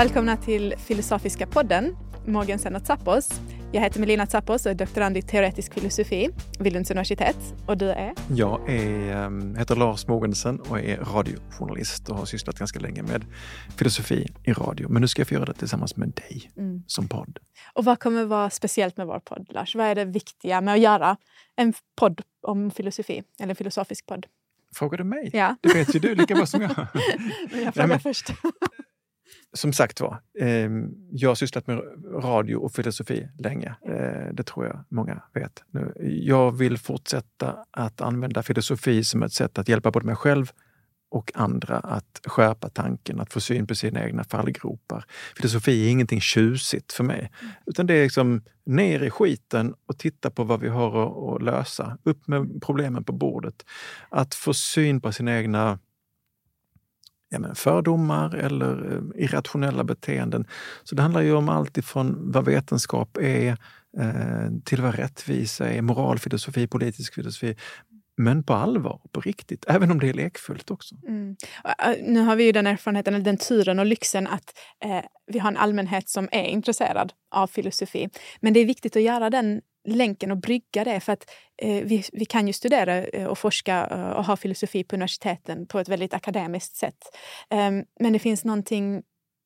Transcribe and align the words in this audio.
Välkomna 0.00 0.36
till 0.36 0.74
Filosofiska 0.78 1.46
podden, 1.46 1.96
Morgensen 2.26 2.76
och 2.76 2.86
Zappos. 2.86 3.40
Jag 3.72 3.80
heter 3.80 4.00
Melina 4.00 4.26
Zappos 4.26 4.66
och 4.66 4.72
är 4.72 4.74
doktorand 4.74 5.16
i 5.16 5.22
teoretisk 5.22 5.74
filosofi 5.74 6.30
vid 6.60 6.72
Lunds 6.72 6.90
universitet. 6.90 7.36
Och 7.66 7.78
du 7.78 7.88
är? 7.90 8.14
Jag 8.28 8.70
är, 8.70 9.16
ehm, 9.16 9.56
heter 9.56 9.76
Lars 9.76 10.06
Mogensen 10.06 10.60
och 10.60 10.80
är 10.80 10.96
radiojournalist 10.96 12.08
och 12.08 12.16
har 12.16 12.24
sysslat 12.24 12.58
ganska 12.58 12.80
länge 12.80 13.02
med 13.02 13.24
filosofi 13.76 14.26
i 14.44 14.52
radio. 14.52 14.88
Men 14.88 15.02
nu 15.02 15.08
ska 15.08 15.20
jag 15.20 15.28
få 15.28 15.34
göra 15.34 15.44
det 15.44 15.54
tillsammans 15.54 15.96
med 15.96 16.08
dig 16.08 16.50
mm. 16.56 16.82
som 16.86 17.08
podd. 17.08 17.38
Och 17.72 17.84
vad 17.84 17.98
kommer 17.98 18.24
vara 18.24 18.50
speciellt 18.50 18.96
med 18.96 19.06
vår 19.06 19.18
podd, 19.18 19.46
Lars? 19.50 19.74
Vad 19.74 19.86
är 19.86 19.94
det 19.94 20.04
viktiga 20.04 20.60
med 20.60 20.74
att 20.74 20.80
göra 20.80 21.16
en 21.56 21.74
podd 21.96 22.20
om 22.42 22.70
filosofi, 22.70 23.22
eller 23.40 23.50
en 23.50 23.56
filosofisk 23.56 24.06
podd? 24.06 24.26
Frågar 24.74 24.98
du 24.98 25.04
mig? 25.04 25.30
Ja. 25.32 25.56
Det 25.60 25.74
vet 25.74 25.94
ju 25.94 25.98
du 25.98 26.14
lika 26.14 26.34
bra 26.34 26.46
som 26.46 26.62
jag. 26.62 26.86
men 27.52 27.64
jag 27.64 27.74
frågar 27.74 27.88
men, 27.88 28.00
först. 28.00 28.32
Som 29.52 29.72
sagt 29.72 30.00
var, 30.00 30.20
eh, 30.38 30.70
jag 31.10 31.30
har 31.30 31.34
sysslat 31.34 31.66
med 31.66 31.82
radio 32.14 32.56
och 32.56 32.72
filosofi 32.72 33.28
länge. 33.38 33.74
Eh, 33.86 34.32
det 34.32 34.42
tror 34.42 34.66
jag 34.66 34.84
många 34.88 35.22
vet. 35.34 35.64
Nu, 35.70 35.92
jag 36.24 36.52
vill 36.52 36.78
fortsätta 36.78 37.56
att 37.70 38.00
använda 38.00 38.42
filosofi 38.42 39.04
som 39.04 39.22
ett 39.22 39.32
sätt 39.32 39.58
att 39.58 39.68
hjälpa 39.68 39.90
både 39.90 40.06
mig 40.06 40.16
själv 40.16 40.52
och 41.10 41.32
andra 41.34 41.76
att 41.76 42.20
skärpa 42.26 42.68
tanken, 42.68 43.20
att 43.20 43.32
få 43.32 43.40
syn 43.40 43.66
på 43.66 43.74
sina 43.74 44.04
egna 44.04 44.24
fallgropar. 44.24 45.04
Filosofi 45.36 45.86
är 45.86 45.90
ingenting 45.90 46.20
tjusigt 46.20 46.92
för 46.92 47.04
mig, 47.04 47.30
utan 47.66 47.86
det 47.86 47.94
är 47.94 48.02
liksom 48.02 48.42
ner 48.66 49.02
i 49.02 49.10
skiten 49.10 49.74
och 49.86 49.98
titta 49.98 50.30
på 50.30 50.44
vad 50.44 50.60
vi 50.60 50.68
har 50.68 51.34
att 51.36 51.42
lösa. 51.42 51.98
Upp 52.02 52.28
med 52.28 52.62
problemen 52.62 53.04
på 53.04 53.12
bordet. 53.12 53.66
Att 54.08 54.34
få 54.34 54.54
syn 54.54 55.00
på 55.00 55.12
sina 55.12 55.38
egna 55.38 55.78
ja, 57.30 57.38
men 57.38 57.54
fördomar 57.54 58.34
eller 58.34 58.92
eh, 58.92 59.24
irrationella 59.24 59.84
beteenden. 59.84 60.46
Så 60.84 60.94
det 60.94 61.02
handlar 61.02 61.20
ju 61.20 61.34
om 61.34 61.48
allt 61.48 61.78
ifrån 61.78 62.32
vad 62.32 62.44
vetenskap 62.44 63.18
är 63.20 63.56
eh, 63.98 64.50
till 64.64 64.82
vad 64.82 64.94
rättvisa 64.94 65.68
är, 65.68 65.82
moralfilosofi, 65.82 66.66
politisk 66.66 67.14
filosofi. 67.14 67.56
Men 68.16 68.42
på 68.42 68.54
allvar, 68.54 69.00
på 69.12 69.20
riktigt, 69.20 69.64
även 69.68 69.90
om 69.90 70.00
det 70.00 70.08
är 70.08 70.14
lekfullt 70.14 70.70
också. 70.70 70.94
Mm. 71.08 71.36
Nu 72.02 72.20
har 72.20 72.36
vi 72.36 72.44
ju 72.44 72.52
den 72.52 72.66
erfarenheten, 72.66 73.14
eller 73.14 73.24
den 73.24 73.36
turen 73.36 73.78
och 73.78 73.86
lyxen 73.86 74.26
att 74.26 74.52
eh, 74.84 75.04
vi 75.26 75.38
har 75.38 75.50
en 75.50 75.56
allmänhet 75.56 76.08
som 76.08 76.28
är 76.32 76.44
intresserad 76.44 77.12
av 77.30 77.46
filosofi. 77.46 78.08
Men 78.40 78.52
det 78.52 78.60
är 78.60 78.66
viktigt 78.66 78.96
att 78.96 79.02
göra 79.02 79.30
den 79.30 79.60
länken 79.88 80.30
och 80.30 80.36
brygga 80.36 80.84
det. 80.84 81.00
För 81.00 81.12
att 81.12 81.30
eh, 81.62 81.84
vi, 81.84 82.04
vi 82.12 82.24
kan 82.24 82.46
ju 82.46 82.52
studera 82.52 83.04
eh, 83.04 83.26
och 83.26 83.38
forska 83.38 83.88
eh, 83.90 84.10
och 84.10 84.24
ha 84.24 84.36
filosofi 84.36 84.84
på 84.84 84.96
universiteten 84.96 85.66
på 85.66 85.78
ett 85.78 85.88
väldigt 85.88 86.14
akademiskt 86.14 86.76
sätt. 86.76 87.16
Um, 87.50 87.84
men 88.00 88.12
det 88.12 88.18
finns 88.18 88.44
någonting 88.44 89.02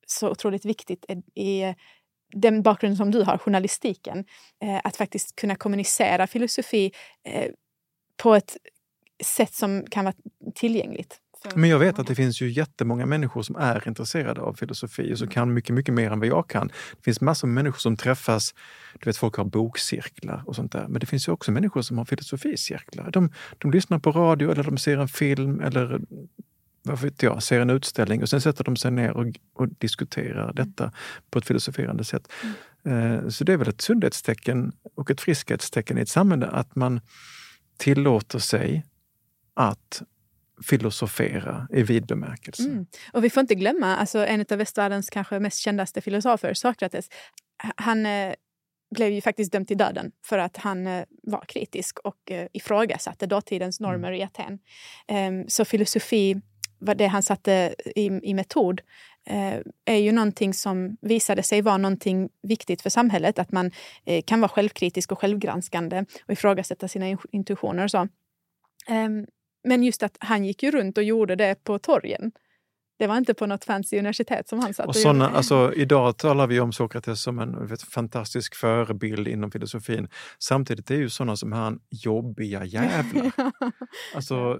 så 0.07 0.29
otroligt 0.29 0.65
viktigt 0.65 1.05
i, 1.09 1.41
i 1.41 1.75
den 2.33 2.61
bakgrund 2.61 2.97
som 2.97 3.11
du 3.11 3.23
har, 3.23 3.37
journalistiken. 3.37 4.25
Eh, 4.63 4.81
att 4.83 4.97
faktiskt 4.97 5.35
kunna 5.35 5.55
kommunicera 5.55 6.27
filosofi 6.27 6.91
eh, 7.23 7.51
på 8.17 8.35
ett 8.35 8.57
sätt 9.23 9.53
som 9.53 9.85
kan 9.89 10.05
vara 10.05 10.15
tillgängligt 10.55 11.19
men 11.55 11.69
jag 11.69 11.79
vet 11.79 11.99
att 11.99 12.07
det 12.07 12.15
finns 12.15 12.41
ju 12.41 12.49
jättemånga 12.49 13.05
människor 13.05 13.41
som 13.41 13.55
är 13.55 13.87
intresserade 13.87 14.41
av 14.41 14.53
filosofi 14.53 15.13
och 15.13 15.17
som 15.17 15.27
kan 15.27 15.53
mycket, 15.53 15.75
mycket 15.75 15.93
mer 15.93 16.11
än 16.11 16.19
vad 16.19 16.27
jag 16.27 16.49
kan. 16.49 16.67
Det 16.67 17.03
finns 17.03 17.21
massor 17.21 17.47
med 17.47 17.55
människor 17.55 17.79
som 17.79 17.97
träffas, 17.97 18.53
du 18.93 19.09
vet 19.09 19.17
folk 19.17 19.35
har 19.35 19.45
bokcirklar 19.45 20.43
och 20.45 20.55
sånt 20.55 20.71
där. 20.71 20.87
Men 20.87 20.99
det 20.99 21.05
finns 21.05 21.27
ju 21.27 21.31
också 21.31 21.51
människor 21.51 21.81
som 21.81 21.97
har 21.97 22.05
filosoficirklar. 22.05 23.11
De, 23.11 23.31
de 23.57 23.71
lyssnar 23.71 23.99
på 23.99 24.11
radio 24.11 24.51
eller 24.51 24.63
de 24.63 24.77
ser 24.77 24.97
en 24.97 25.07
film 25.07 25.61
eller 25.61 25.99
vad 26.83 26.99
vet 26.99 27.23
jag, 27.23 27.43
ser 27.43 27.59
en 27.59 27.69
utställning 27.69 28.21
och 28.21 28.29
sen 28.29 28.41
sätter 28.41 28.63
de 28.63 28.75
sig 28.75 28.91
ner 28.91 29.11
och, 29.11 29.25
och 29.53 29.67
diskuterar 29.69 30.53
detta 30.53 30.91
på 31.29 31.39
ett 31.39 31.45
filosoferande 31.45 32.03
sätt. 32.03 32.31
Mm. 32.83 33.31
Så 33.31 33.43
det 33.43 33.53
är 33.53 33.57
väl 33.57 33.67
ett 33.67 33.81
sundhetstecken 33.81 34.71
och 34.95 35.11
ett 35.11 35.21
friskhetstecken 35.21 35.97
i 35.97 36.01
ett 36.01 36.09
samhälle 36.09 36.47
att 36.47 36.75
man 36.75 37.01
tillåter 37.77 38.39
sig 38.39 38.85
att 39.53 40.01
filosofera 40.63 41.67
i 41.71 41.83
vid 41.83 42.05
bemärkelse. 42.05 42.63
Mm. 42.63 42.85
Och 43.13 43.23
vi 43.23 43.29
får 43.29 43.41
inte 43.41 43.55
glömma 43.55 43.95
alltså, 43.95 44.25
en 44.25 44.45
av 44.51 44.57
västvärldens 44.57 45.09
kanske 45.09 45.39
mest 45.39 45.59
kändaste 45.59 46.01
filosofer, 46.01 46.53
Sokrates. 46.53 47.09
Han 47.57 48.05
eh, 48.05 48.33
blev 48.95 49.11
ju 49.11 49.21
faktiskt 49.21 49.51
dömd 49.51 49.67
till 49.67 49.77
döden 49.77 50.11
för 50.25 50.37
att 50.37 50.57
han 50.57 50.87
eh, 50.87 51.05
var 51.23 51.45
kritisk 51.47 51.99
och 51.99 52.31
eh, 52.31 52.47
ifrågasatte 52.53 53.25
dåtidens 53.25 53.79
mm. 53.79 53.91
normer 53.91 54.07
mm. 54.07 54.19
i 54.19 54.23
Aten. 54.23 54.59
Um, 55.07 55.49
så 55.49 55.65
filosofi, 55.65 56.41
det 56.95 57.07
han 57.07 57.23
satte 57.23 57.75
i, 57.95 58.05
i 58.05 58.33
metod, 58.33 58.81
är 59.85 59.95
ju 59.95 60.11
någonting 60.11 60.53
som 60.53 60.97
visade 61.01 61.43
sig 61.43 61.61
vara 61.61 61.77
någonting 61.77 62.29
viktigt 62.41 62.81
för 62.81 62.89
samhället. 62.89 63.39
Att 63.39 63.51
man 63.51 63.71
kan 64.25 64.41
vara 64.41 64.49
självkritisk 64.49 65.11
och 65.11 65.19
självgranskande 65.19 66.05
och 66.25 66.33
ifrågasätta 66.33 66.87
sina 66.87 67.17
intuitioner 67.31 67.83
och 67.83 67.91
så. 67.91 68.07
Um, 68.89 69.25
men 69.65 69.83
just 69.83 70.03
att 70.03 70.17
han 70.19 70.45
gick 70.45 70.63
ju 70.63 70.71
runt 70.71 70.97
och 70.97 71.03
gjorde 71.03 71.35
det 71.35 71.63
på 71.63 71.79
torgen. 71.79 72.31
Det 72.97 73.07
var 73.07 73.17
inte 73.17 73.33
på 73.33 73.45
något 73.45 73.65
fancy 73.65 73.99
universitet 73.99 74.47
som 74.47 74.59
han 74.59 74.73
satt 74.73 74.87
och, 74.87 74.95
såna, 74.95 75.29
alltså, 75.29 75.73
Idag 75.75 76.17
talar 76.17 76.47
vi 76.47 76.59
om 76.59 76.73
Sokrates 76.73 77.21
som 77.21 77.39
en 77.39 77.67
vet, 77.67 77.81
fantastisk 77.81 78.55
förebild 78.55 79.27
inom 79.27 79.51
filosofin. 79.51 80.07
Samtidigt 80.39 80.91
är 80.91 80.95
ju 80.95 81.09
sådana 81.09 81.35
som 81.35 81.51
han 81.51 81.79
jobbiga 81.89 82.65
jävlar. 82.65 83.31
alltså, 84.15 84.59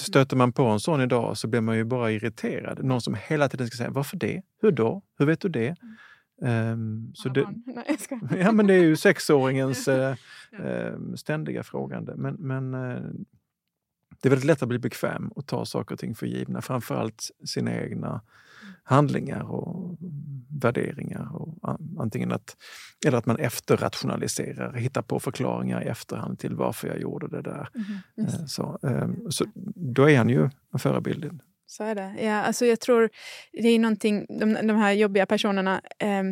stöter 0.00 0.36
man 0.36 0.52
på 0.52 0.62
en 0.62 0.80
sån 0.80 1.00
idag 1.00 1.36
så 1.36 1.48
blir 1.48 1.60
man 1.60 1.76
ju 1.76 1.84
bara 1.84 2.12
irriterad. 2.12 2.84
Någon 2.84 3.00
som 3.00 3.16
hela 3.28 3.48
tiden 3.48 3.66
ska 3.66 3.76
säga 3.76 3.90
varför 3.90 4.16
det? 4.16 4.42
Hur 4.62 4.70
då? 4.70 5.02
Hur 5.18 5.26
vet 5.26 5.40
du 5.40 5.48
det? 5.48 5.76
Um, 6.42 7.10
så 7.14 7.28
det, 7.28 7.48
Nej, 7.66 8.40
ja, 8.40 8.52
men 8.52 8.66
det 8.66 8.74
är 8.74 8.82
ju 8.82 8.96
sexåringens 8.96 9.88
uh, 9.88 10.14
uh, 10.64 11.14
ständiga 11.16 11.62
frågande. 11.62 12.14
Men, 12.16 12.34
men 12.34 12.74
uh, 12.74 13.10
det 14.26 14.28
är 14.28 14.30
väldigt 14.30 14.46
lätt 14.46 14.62
att 14.62 14.68
bli 14.68 14.78
bekväm 14.78 15.28
och 15.28 15.46
ta 15.46 15.64
saker 15.64 15.94
och 15.94 15.98
ting 15.98 16.14
för 16.14 16.26
givna. 16.26 16.62
Framförallt 16.62 17.30
sina 17.44 17.74
egna 17.74 18.20
handlingar 18.82 19.42
och 19.42 19.98
värderingar. 20.62 21.28
Och 21.36 21.78
antingen 21.98 22.32
att, 22.32 22.56
eller 23.06 23.18
att 23.18 23.26
man 23.26 23.38
efterrationaliserar, 23.38 24.72
hittar 24.72 25.02
på 25.02 25.20
förklaringar 25.20 25.82
i 25.82 25.86
efterhand 25.86 26.38
till 26.38 26.54
varför 26.54 26.88
jag 26.88 27.00
gjorde 27.00 27.28
det 27.28 27.42
där. 27.42 27.68
Mm, 28.18 28.48
så, 28.48 28.78
ehm, 28.82 29.30
så 29.30 29.44
då 29.74 30.10
är 30.10 30.18
han 30.18 30.28
ju 30.28 30.50
en 30.72 30.78
förebild. 30.78 31.40
Så 31.66 31.84
är 31.84 31.94
det. 31.94 32.14
Ja, 32.20 32.34
alltså 32.34 32.66
jag 32.66 32.80
tror 32.80 33.10
det 33.52 33.68
är 33.68 33.78
någonting, 33.78 34.26
de, 34.28 34.66
de 34.66 34.76
här 34.76 34.92
jobbiga 34.92 35.26
personerna 35.26 35.80
eh, 35.98 36.22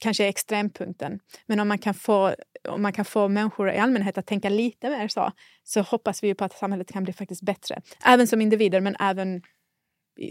kanske 0.00 0.24
är 0.24 0.28
extrempunkten. 0.28 1.20
Men 1.46 1.60
om 1.60 1.68
man 1.68 1.78
kan 1.78 1.94
få 1.94 2.34
om 2.68 2.82
man 2.82 2.92
kan 2.92 3.04
få 3.04 3.28
människor 3.28 3.70
i 3.70 3.78
allmänhet 3.78 4.18
att 4.18 4.26
tänka 4.26 4.48
lite 4.48 4.90
mer 4.90 5.08
så, 5.08 5.32
så 5.64 5.80
hoppas 5.80 6.22
vi 6.22 6.34
på 6.34 6.44
att 6.44 6.52
samhället 6.52 6.92
kan 6.92 7.04
bli 7.04 7.12
faktiskt 7.12 7.42
bättre. 7.42 7.80
Även 8.04 8.26
som 8.26 8.40
individer, 8.40 8.80
men 8.80 8.96
även 9.00 9.42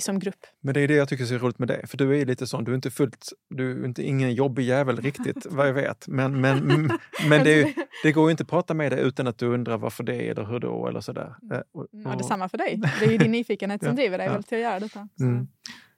som 0.01 0.19
grupp. 0.19 0.45
Men 0.61 0.73
det 0.73 0.81
är 0.81 0.87
det 0.87 0.93
jag 0.93 1.09
tycker 1.09 1.23
är 1.23 1.27
så 1.27 1.37
roligt 1.37 1.59
med 1.59 1.67
dig, 1.67 1.87
för 1.87 1.97
du 1.97 2.21
är 2.21 2.25
lite 2.25 2.47
sån, 2.47 2.63
du 2.63 2.71
är 2.71 2.75
inte 2.75 2.91
fullt, 2.91 3.29
du 3.49 3.71
är 3.71 3.85
inte 3.85 4.03
ingen 4.03 4.33
jobbig 4.33 4.63
jävel 4.63 4.97
riktigt 5.01 5.45
vad 5.49 5.67
jag 5.67 5.73
vet. 5.73 6.07
Men, 6.07 6.41
men, 6.41 6.91
men 7.29 7.43
det, 7.43 7.75
det 8.03 8.11
går 8.11 8.27
ju 8.27 8.31
inte 8.31 8.43
att 8.43 8.49
prata 8.49 8.73
med 8.73 8.91
dig 8.91 9.01
utan 9.01 9.27
att 9.27 9.37
du 9.37 9.47
undrar 9.47 9.77
varför 9.77 10.03
det 10.03 10.29
eller 10.29 10.45
hur 10.45 10.59
då 10.59 10.87
eller 10.87 11.01
sådär. 11.01 11.35
Mm. 11.43 11.63
Och, 11.71 11.81
och, 11.81 11.87
ja, 11.91 12.15
detsamma 12.15 12.49
för 12.49 12.57
dig. 12.57 12.81
Det 12.99 13.05
är 13.05 13.11
ju 13.11 13.17
din 13.17 13.31
nyfikenhet 13.31 13.83
som 13.83 13.95
driver 13.95 14.17
dig 14.17 14.27
ja. 14.27 14.41
till 14.41 14.57
att 14.57 14.63
göra 14.63 14.79
detta. 14.79 15.07
Så. 15.17 15.23
Mm. 15.23 15.47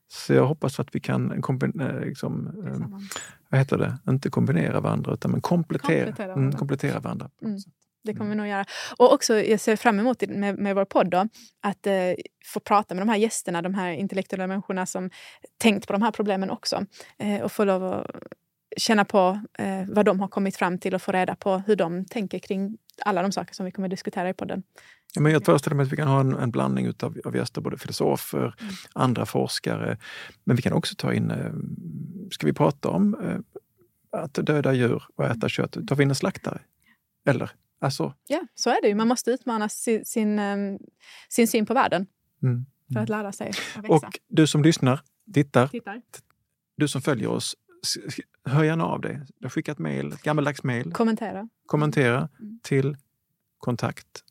Så 0.07 0.33
jag 0.33 0.45
hoppas 0.45 0.79
att 0.79 0.95
vi 0.95 0.99
kan 0.99 1.41
kombinera, 1.41 1.99
liksom, 1.99 2.47
eh, 2.67 2.99
vad 3.49 3.59
heter 3.59 3.77
det, 3.77 3.97
inte 4.09 4.29
kombinera 4.29 4.79
varandra 4.79 5.13
utan 5.13 5.31
men 5.31 5.41
komplettera, 5.41 6.05
komplettera 6.05 6.27
varandra. 6.27 6.47
Mm, 6.47 6.57
komplettera 6.57 6.99
varandra 6.99 7.29
mm. 7.41 7.57
Det 8.03 8.13
kommer 8.13 8.29
vi 8.29 8.35
nog 8.35 8.47
göra. 8.47 8.65
Och 8.97 9.13
också, 9.13 9.39
jag 9.39 9.59
ser 9.59 9.75
fram 9.75 9.99
emot 9.99 10.23
med, 10.27 10.57
med 10.57 10.75
vår 10.75 10.85
podd 10.85 11.09
då, 11.09 11.27
att 11.61 11.87
eh, 11.87 11.93
få 12.45 12.59
prata 12.59 12.95
med 12.95 13.01
de 13.01 13.09
här 13.09 13.17
gästerna, 13.17 13.61
de 13.61 13.73
här 13.73 13.91
intellektuella 13.91 14.47
människorna 14.47 14.85
som 14.85 15.09
tänkt 15.57 15.87
på 15.87 15.93
de 15.93 16.01
här 16.01 16.11
problemen 16.11 16.49
också. 16.49 16.85
Eh, 17.17 17.41
och 17.41 17.51
få 17.51 17.63
lov 17.63 17.83
att 17.83 18.07
känna 18.77 19.05
på 19.05 19.39
eh, 19.59 19.83
vad 19.87 20.05
de 20.05 20.19
har 20.19 20.27
kommit 20.27 20.55
fram 20.55 20.77
till 20.77 20.95
och 20.95 21.01
få 21.01 21.11
reda 21.11 21.35
på 21.35 21.57
hur 21.57 21.75
de 21.75 22.05
tänker 22.05 22.39
kring 22.39 22.77
alla 23.05 23.21
de 23.21 23.31
saker 23.31 23.53
som 23.53 23.65
vi 23.65 23.71
kommer 23.71 23.87
diskutera 23.87 24.29
i 24.29 24.33
podden. 24.33 24.63
Ja, 25.13 25.21
men 25.21 25.31
jag 25.31 25.45
föreställer 25.45 25.75
mig 25.75 25.83
att 25.83 25.91
vi 25.91 25.97
kan 25.97 26.07
ha 26.07 26.19
en, 26.19 26.33
en 26.33 26.51
blandning 26.51 26.85
utav, 26.85 27.17
av 27.25 27.35
gäster, 27.35 27.61
både 27.61 27.77
filosofer, 27.77 28.55
mm. 28.61 28.73
andra 28.93 29.25
forskare. 29.25 29.97
Men 30.43 30.55
vi 30.55 30.61
kan 30.61 30.73
också 30.73 30.95
ta 30.95 31.13
in, 31.13 31.31
eh, 31.31 31.53
ska 32.31 32.45
vi 32.45 32.53
prata 32.53 32.89
om 32.89 33.15
eh, 33.23 34.19
att 34.21 34.33
döda 34.33 34.73
djur 34.73 35.03
och 35.15 35.25
äta 35.25 35.49
kött? 35.49 35.77
Tar 35.87 35.95
vi 35.95 36.03
in 36.03 36.09
en 36.09 36.15
slaktare? 36.15 36.61
Eller? 37.25 37.51
Alltså... 37.81 38.13
Ja, 38.27 38.47
så 38.55 38.69
är 38.69 38.81
det 38.81 38.87
ju. 38.87 38.95
Man 38.95 39.07
måste 39.07 39.31
utmana 39.31 39.69
sin, 39.69 40.05
sin, 40.05 40.39
ehm, 40.39 40.79
sin 41.29 41.47
syn 41.47 41.65
på 41.65 41.73
världen 41.73 42.07
mm. 42.43 42.65
för 42.93 42.99
att 42.99 43.09
lära 43.09 43.31
sig 43.31 43.49
att 43.49 43.83
växa. 43.83 43.93
Och 44.07 44.19
du 44.27 44.47
som 44.47 44.63
lyssnar, 44.63 45.01
tittar, 45.33 45.67
tittar. 45.67 46.01
du 46.77 46.87
som 46.87 47.01
följer 47.01 47.27
oss, 47.27 47.55
hör 48.45 48.63
gärna 48.63 48.85
av 48.85 49.01
dig. 49.01 49.21
Du 49.39 49.45
har 49.45 49.49
skickat 49.49 49.79
mejl, 49.79 50.15
gammaldags 50.23 50.63
mejl. 50.63 50.91
Kommentera. 50.91 51.49
Kommentera 51.65 52.29
mm. 52.39 52.59
till 52.63 52.97
kontakt 53.57 54.23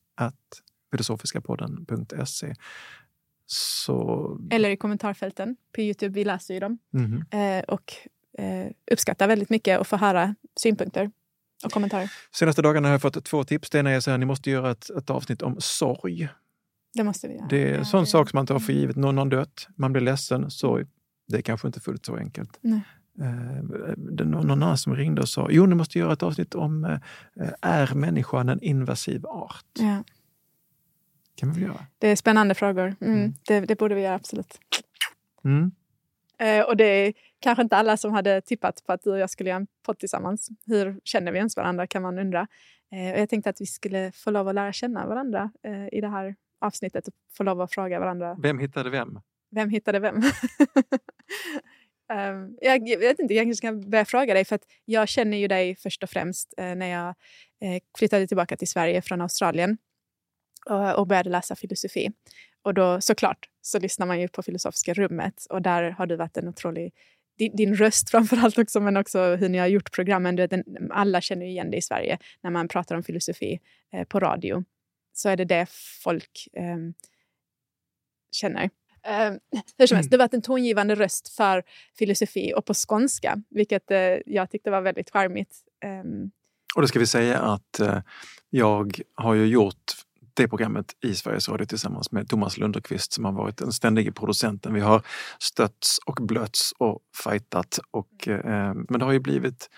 filosofiskapodden.se 0.90 2.55
Så... 3.46 4.38
Eller 4.50 4.70
i 4.70 4.76
kommentarfälten 4.76 5.56
på 5.75 5.81
Youtube, 5.81 6.14
vi 6.14 6.25
läser 6.25 6.55
ju 6.55 6.61
dem. 6.61 6.79
Mhm. 6.90 7.25
Eh, 7.31 7.64
och 7.64 7.93
eh, 8.38 8.70
uppskattar 8.93 9.29
väldigt 9.29 9.50
mycket 9.50 9.81
att 9.81 9.87
få 9.87 9.96
höra 9.96 10.35
synpunkter 10.61 11.11
och 11.64 11.73
kommentarer. 11.73 12.12
Senaste 12.35 12.62
dagarna 12.62 12.88
har 12.88 12.93
jag 12.93 13.02
fått 13.02 13.25
två 13.25 13.44
tips. 13.44 13.70
Det 13.70 13.79
ena 13.79 13.90
är 13.90 14.08
att 14.11 14.20
ni 14.20 14.26
måste 14.26 14.50
göra 14.50 14.70
ett, 14.70 14.90
ett 14.90 15.11
avsnitt 15.11 15.43
om 15.43 15.56
sorg. 15.58 16.29
Det 16.94 17.05
måste 17.05 17.29
vi 17.29 17.34
göra. 17.34 17.46
Det 17.50 17.62
är 17.62 17.73
en 17.73 17.79
Ja, 17.79 17.84
sån 17.84 18.00
det- 18.00 18.06
sak 18.06 18.31
som 18.31 18.37
man 18.38 18.46
tar 18.46 18.58
för 18.58 18.73
givet. 18.73 18.96
Någon 18.96 19.19
har 19.19 19.26
dött, 19.26 19.69
man 19.76 19.93
blir 19.93 20.02
ledsen, 20.02 20.50
sorg. 20.50 20.87
Det 21.29 21.37
är 21.38 21.43
kanske 21.43 21.67
inte 21.69 21.81
fullt 21.81 22.06
så 22.06 22.17
enkelt. 22.17 22.58
Nej. 22.61 22.81
Eh, 23.20 23.62
det 23.96 24.25
någon 24.25 24.46
någon 24.46 24.62
annan 24.62 24.79
som 24.79 24.96
ringde 24.96 25.23
och 25.23 25.29
sa, 25.29 25.49
jo, 25.50 25.67
ni 25.67 25.75
måste 25.75 25.99
göra 25.99 26.12
ett 26.12 26.23
avsnitt 26.23 26.55
om 26.55 26.84
eh, 26.84 26.99
är 27.62 27.94
människan 27.94 28.49
en 28.49 28.62
invasiv 28.62 29.26
art? 29.26 29.64
Ja, 29.79 30.02
kan 31.38 31.52
vi 31.52 31.61
väl 31.61 31.69
göra? 31.70 31.87
det 31.99 32.08
är 32.08 32.17
spännande 32.17 32.55
frågor. 32.55 32.96
Mm, 33.00 33.14
Mm. 33.19 33.32
det, 33.46 33.61
det 33.61 33.79
borde 33.79 33.94
vi 33.94 34.00
göra, 34.02 34.14
absolut. 34.14 34.61
Mm. 35.44 35.70
Eh, 36.38 36.64
och 36.64 36.76
det 36.76 36.85
är 36.85 37.12
kanske 37.40 37.62
inte 37.62 37.76
alla 37.76 37.96
som 37.96 38.12
hade 38.12 38.40
tippat 38.40 38.82
på 38.87 38.93
att 38.93 39.02
du 39.02 39.11
och 39.11 39.19
jag 39.19 39.31
skulle 39.31 39.50
göra 39.50 39.61
en 39.61 39.67
podd 39.87 39.99
tillsammans. 39.99 40.49
Hur 40.67 41.00
känner 41.05 41.32
vi 41.32 41.38
ens 41.38 41.56
varandra 41.56 41.87
kan 41.87 42.02
man 42.02 42.19
undra. 42.19 42.46
Eh, 42.93 43.12
och 43.14 43.20
jag 43.20 43.29
tänkte 43.29 43.50
att 43.50 43.61
vi 43.61 43.67
skulle 43.67 44.12
få 44.12 44.31
lov 44.31 44.49
att 44.49 44.55
lära 44.55 44.73
känna 44.73 45.06
varandra 45.06 45.50
eh, 45.64 45.99
i 45.99 46.00
det 46.00 46.08
här 46.08 46.35
avsnittet 46.61 47.08
och 47.08 47.14
få 47.37 47.43
lov 47.43 47.61
att 47.61 47.73
fråga 47.75 48.00
varandra 48.00 48.37
Vem 48.43 48.58
hittade 48.58 48.91
vem? 48.91 49.20
vem 49.50 49.70
hittade 49.70 49.99
vem? 49.99 50.23
Ehm, 52.12 52.56
jag, 52.61 52.88
jag 52.88 52.99
vet 52.99 53.19
inte, 53.19 53.34
jag 53.34 53.44
kanske 53.44 53.56
ska 53.56 53.73
börja 53.73 54.05
fråga 54.05 54.34
dig 54.34 54.44
för 54.44 54.55
att 54.55 54.62
jag 54.84 55.08
känner 55.08 55.37
ju 55.37 55.49
dig 55.49 55.76
först 55.76 56.02
och 56.02 56.11
främst 56.11 56.55
eh, 56.56 56.75
när 56.75 56.87
jag 56.87 57.08
eh, 57.08 57.82
flyttade 57.99 58.26
tillbaka 58.26 58.56
till 58.56 58.69
Sverige 58.69 59.02
från 59.02 59.20
Australien 59.20 59.79
och, 60.69 60.99
och 60.99 61.06
började 61.06 61.31
läsa 61.31 61.56
filosofi. 61.56 62.12
Och 62.62 62.75
då 62.75 63.00
såklart 63.00 63.49
så 63.62 63.79
lyssnar 63.79 64.06
man 64.06 64.20
ju 64.20 64.29
på 64.29 64.43
Filosofiska 64.43 64.94
rummet 64.94 65.47
och 65.50 65.62
där 65.62 65.91
har 65.91 66.06
du 66.06 66.17
varit 66.17 66.37
en 66.37 66.49
otrolig 66.49 66.93
din, 67.38 67.56
din 67.56 67.75
röst 67.75 68.11
framför 68.11 68.37
allt 68.37 68.59
också, 68.59 68.81
men 68.81 68.97
också 68.97 69.37
hur 69.37 69.49
ni 69.49 69.59
har 69.59 69.67
gjort 69.67 69.93
programmen. 69.93 70.37
Du 70.37 70.43
vet, 70.43 70.50
den, 70.50 70.65
alla 70.91 71.20
känner 71.20 71.47
ju 71.47 71.50
igen 71.53 71.70
det 71.70 71.76
i 71.76 71.82
Sverige 71.82 72.19
när 72.43 72.50
man 72.50 72.69
pratar 72.69 72.97
om 72.97 73.03
filosofi 73.03 73.61
eh, 73.93 74.05
på 74.05 74.20
radio. 74.20 74.65
Så 75.12 75.29
är 75.29 75.37
det 75.37 75.44
det 75.44 75.67
folk 76.05 76.49
ehm, 76.53 76.94
känner. 78.37 78.70
Um, 79.09 79.38
hur 79.79 79.87
som 79.87 79.97
helst, 79.97 80.06
Mm. 80.06 80.11
det 80.11 80.17
har 80.17 80.19
varit 80.19 80.35
en 80.35 80.43
tongivande 80.43 80.94
röst 80.94 81.29
för 81.29 81.62
filosofi 81.99 82.53
och 82.56 82.65
på 82.67 82.75
skånska, 82.75 83.43
vilket 83.50 83.91
eh, 83.91 83.99
jag 84.26 84.50
tyckte 84.50 84.70
var 84.70 84.81
väldigt 84.81 85.11
charmigt. 85.11 85.56
Ehm, 85.85 86.31
Och 86.75 86.82
då 86.82 86.88
ska 86.88 86.99
vi 86.99 87.06
säga 87.06 87.38
att 87.38 87.81
eh, 87.81 87.99
jag 88.50 89.00
har 89.15 89.35
ju 89.35 89.47
gjort 89.47 89.93
det 90.38 90.49
programmet 90.49 90.96
i 91.05 91.14
Sveriges 91.14 91.49
Radio 91.49 91.67
tillsammans 91.67 92.12
med 92.12 92.29
Thomas 92.29 92.58
Lunderqvist 92.58 93.12
som 93.12 93.25
har 93.25 93.32
varit 93.32 93.56
den 93.56 93.73
ständige 93.73 94.12
producenten. 94.12 94.75
Vi 94.75 94.81
har 94.81 95.02
stötts 95.38 95.99
och 96.06 96.14
blötts 96.14 96.73
och 96.79 97.00
fightat. 97.25 97.79
Och, 97.90 98.29
eh, 98.29 98.75
men 98.88 98.99
det 98.99 99.05
har 99.05 99.12
ju 99.12 99.20
blivit, 99.20 99.69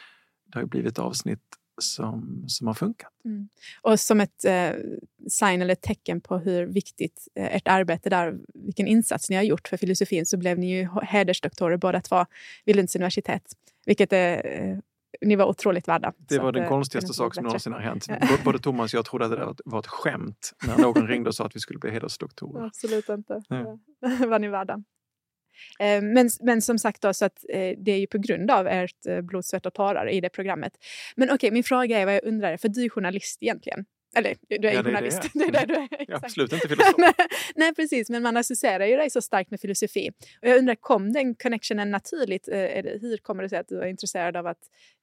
det 0.47 0.59
har 0.59 0.63
ju 0.63 0.69
blivit 0.69 0.99
avsnitt 0.99 1.41
som, 1.83 2.45
som 2.49 2.67
har 2.67 2.75
funkat. 2.75 3.11
Mm. 3.25 3.49
och 3.83 4.01
som 4.01 4.21
ett 4.21 4.45
eh, 4.45 4.71
sign 5.29 5.63
eller 5.63 5.73
ett 5.73 5.83
tecken 5.83 6.21
på 6.21 6.39
hur 6.39 6.67
viktigt 6.67 7.29
eh, 7.35 7.57
ert 7.57 7.69
arbete 7.69 8.11
där, 8.11 8.39
vilken 8.55 8.87
insats 8.87 9.31
ni 9.31 9.37
har 9.37 9.43
gjort 9.43 9.69
för 9.69 9.77
filosofin, 9.77 10.27
så 10.27 10.37
blev 10.37 10.59
ni 10.59 10.79
ju 10.79 10.89
hedersdoktorer 11.03 11.77
båda 11.77 12.01
två 12.01 12.27
vid 12.65 12.77
Lunds 12.77 12.97
universitet, 12.97 13.43
vilket 13.87 14.13
är, 14.13 14.47
eh, 14.47 14.79
ni 15.21 15.37
var 15.37 15.47
otroligt 15.47 15.89
värda. 15.89 16.13
Det 16.19 16.39
var 16.39 16.53
den 16.53 16.63
eh, 16.63 16.69
konstigaste 16.69 17.15
sak 17.15 17.35
som 17.35 17.45
någonsin 17.45 17.73
har 17.73 17.81
hänt. 17.81 18.07
Både 18.45 18.59
Thomas 18.59 18.95
och 18.95 18.99
jag 18.99 19.05
trodde 19.05 19.25
att 19.25 19.57
det 19.57 19.63
var 19.65 19.79
ett 19.79 19.87
skämt 19.87 20.53
när 20.67 20.79
någon 20.79 21.09
ringde 21.09 21.29
och 21.29 21.35
sa 21.35 21.47
att 21.47 21.57
vi 21.57 21.61
skulle 21.61 21.79
bli 21.79 21.91
hedersdoktorer. 21.91 22.67
Absolut 22.67 23.09
inte. 23.09 23.43
Ja. 23.49 23.79
Var 24.27 24.39
ni 24.39 24.49
värda. 24.49 24.75
Eh, 25.79 26.03
Men, 26.03 26.31
men 26.41 26.63
som 26.63 26.79
sagt, 26.79 27.03
då, 27.03 27.15
så 27.15 27.25
att, 27.25 27.45
eh, 27.49 27.79
det 27.79 27.93
är 27.93 27.99
ju 27.99 28.07
på 28.07 28.19
grund 28.19 28.51
av 28.51 28.67
ert 28.67 29.23
blod, 29.23 29.45
svett 29.45 29.67
och 29.67 29.75
tårar 29.75 30.11
i 30.11 30.21
det 30.21 30.29
programmet. 30.29 30.73
Men 31.17 31.31
okej, 31.31 31.51
min 31.51 31.65
fråga 31.65 31.99
är 31.99 32.05
vad 32.07 32.15
jag 32.15 32.25
undrar, 32.25 32.57
för 32.57 32.69
du 32.69 32.85
är 32.85 32.89
journalist 32.89 33.43
egentligen. 33.43 33.85
Eller 34.17 34.35
du 34.49 34.55
är 34.57 34.63
Ja, 34.63 34.71
det 34.71 34.79
är 34.79 34.83
det 34.83 34.89
journalist. 34.91 35.25
är. 35.25 35.31
Det 35.39 35.45
är 35.45 35.67
det 35.67 35.67
du 35.67 35.75
är. 35.75 35.89
Jag 35.91 36.01
är 36.01 36.03
exakt. 36.03 36.25
absolut 36.25 36.53
inte 36.53 36.69
filosof. 36.69 36.95
nej, 37.57 37.75
precis. 37.75 38.11
Men 38.11 38.23
man 38.23 38.37
associerar 38.37 38.87
ju 38.87 38.97
dig 38.97 39.11
så 39.11 39.21
starkt 39.23 39.51
med 39.51 39.61
filosofi. 39.61 40.09
Och 40.43 40.49
jag 40.49 40.59
undrar, 40.59 40.75
kom 40.75 41.13
den 41.13 41.35
connectionen 41.35 41.91
naturligt? 41.91 42.49
Eh, 42.49 42.59
är 42.59 42.83
det- 42.83 42.99
Hur 43.01 43.17
kommer 43.17 43.43
det 43.43 43.49
sig 43.49 43.59
att 43.59 43.69
du 43.69 43.81
är 43.81 43.87
intresserad 43.87 44.37
av 44.37 44.47
att 44.47 44.59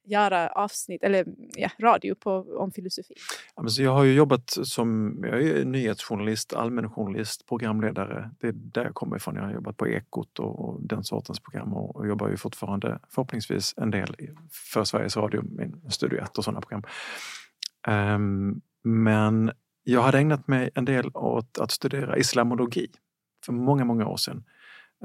göra 0.06 0.48
avsnitt, 0.48 1.02
eller 1.02 1.24
ja, 1.56 1.70
radio 1.80 2.14
på, 2.14 2.30
om 2.58 2.70
filosofi? 2.72 3.14
Ja, 3.56 3.62
men 3.62 3.70
så 3.70 3.82
jag 3.82 3.90
har 3.90 4.04
ju 4.04 4.12
jobbat 4.14 4.50
som 4.62 5.18
jag 5.22 5.42
är 5.42 5.64
nyhetsjournalist, 5.64 6.52
allmänjournalist, 6.52 7.46
programledare. 7.48 8.30
Det 8.40 8.46
är 8.48 8.52
där 8.52 8.84
jag 8.84 8.94
kommer 8.94 9.16
ifrån. 9.16 9.34
Jag 9.36 9.42
har 9.42 9.52
jobbat 9.52 9.76
på 9.76 9.88
Ekot 9.88 10.38
och, 10.38 10.68
och 10.68 10.82
den 10.82 11.04
sortens 11.04 11.40
program 11.40 11.72
och, 11.74 11.96
och 11.96 12.06
jobbar 12.08 12.28
ju 12.28 12.36
fortfarande 12.36 12.98
förhoppningsvis 13.08 13.74
en 13.76 13.90
del 13.90 14.16
för 14.72 14.84
Sveriges 14.84 15.16
Radio, 15.16 15.42
med 15.42 15.72
Studio 15.92 16.18
1 16.22 16.38
och 16.38 16.44
sådana 16.44 16.60
program. 16.60 16.82
Ehm, 17.88 18.60
men 18.84 19.52
jag 19.84 20.02
hade 20.02 20.18
ägnat 20.18 20.48
mig 20.48 20.70
en 20.74 20.84
del 20.84 21.10
åt 21.14 21.58
att 21.58 21.70
studera 21.70 22.16
islamologi 22.16 22.86
för 23.46 23.52
många, 23.52 23.84
många 23.84 24.06
år 24.06 24.16
sedan. 24.16 24.44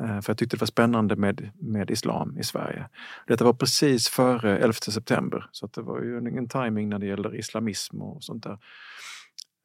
Eh, 0.02 0.22
för 0.22 0.30
jag 0.30 0.38
tyckte 0.38 0.56
det 0.56 0.62
var 0.62 0.68
spännande 0.68 1.16
med, 1.16 1.52
med 1.62 1.92
islam 1.92 2.38
i 2.38 2.44
Sverige. 2.44 2.90
Detta 3.28 3.46
var 3.46 3.54
precis 3.54 4.08
före 4.08 4.58
11 4.58 4.74
september 4.74 5.50
så 5.52 5.66
att 5.66 5.74
det 5.74 5.82
var 5.82 6.02
ju 6.02 6.30
ingen 6.30 6.50
timing 6.50 6.90
när 6.90 7.00
det 7.00 7.06
gäller 7.06 7.36
islamism 7.36 8.02
och 8.02 8.24
sånt 8.24 8.44
där. 8.44 8.58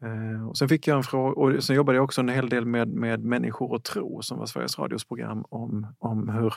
Eh, 0.02 0.48
Och 0.48 0.58
sen 0.58 0.68
fick 0.68 0.86
jag 0.86 0.96
en 0.96 1.02
fråga, 1.02 1.32
och 1.32 1.64
sen 1.64 1.76
jobbade 1.76 1.96
jag 1.96 2.04
också 2.04 2.20
en 2.20 2.28
hel 2.28 2.48
del 2.48 2.66
med, 2.66 2.88
med 2.88 3.24
Människor 3.24 3.72
och 3.72 3.84
tro 3.84 4.22
som 4.22 4.38
var 4.38 4.46
Sveriges 4.46 4.78
Radios 4.78 5.04
program 5.04 5.44
om, 5.48 5.86
om 5.98 6.28
hur 6.28 6.54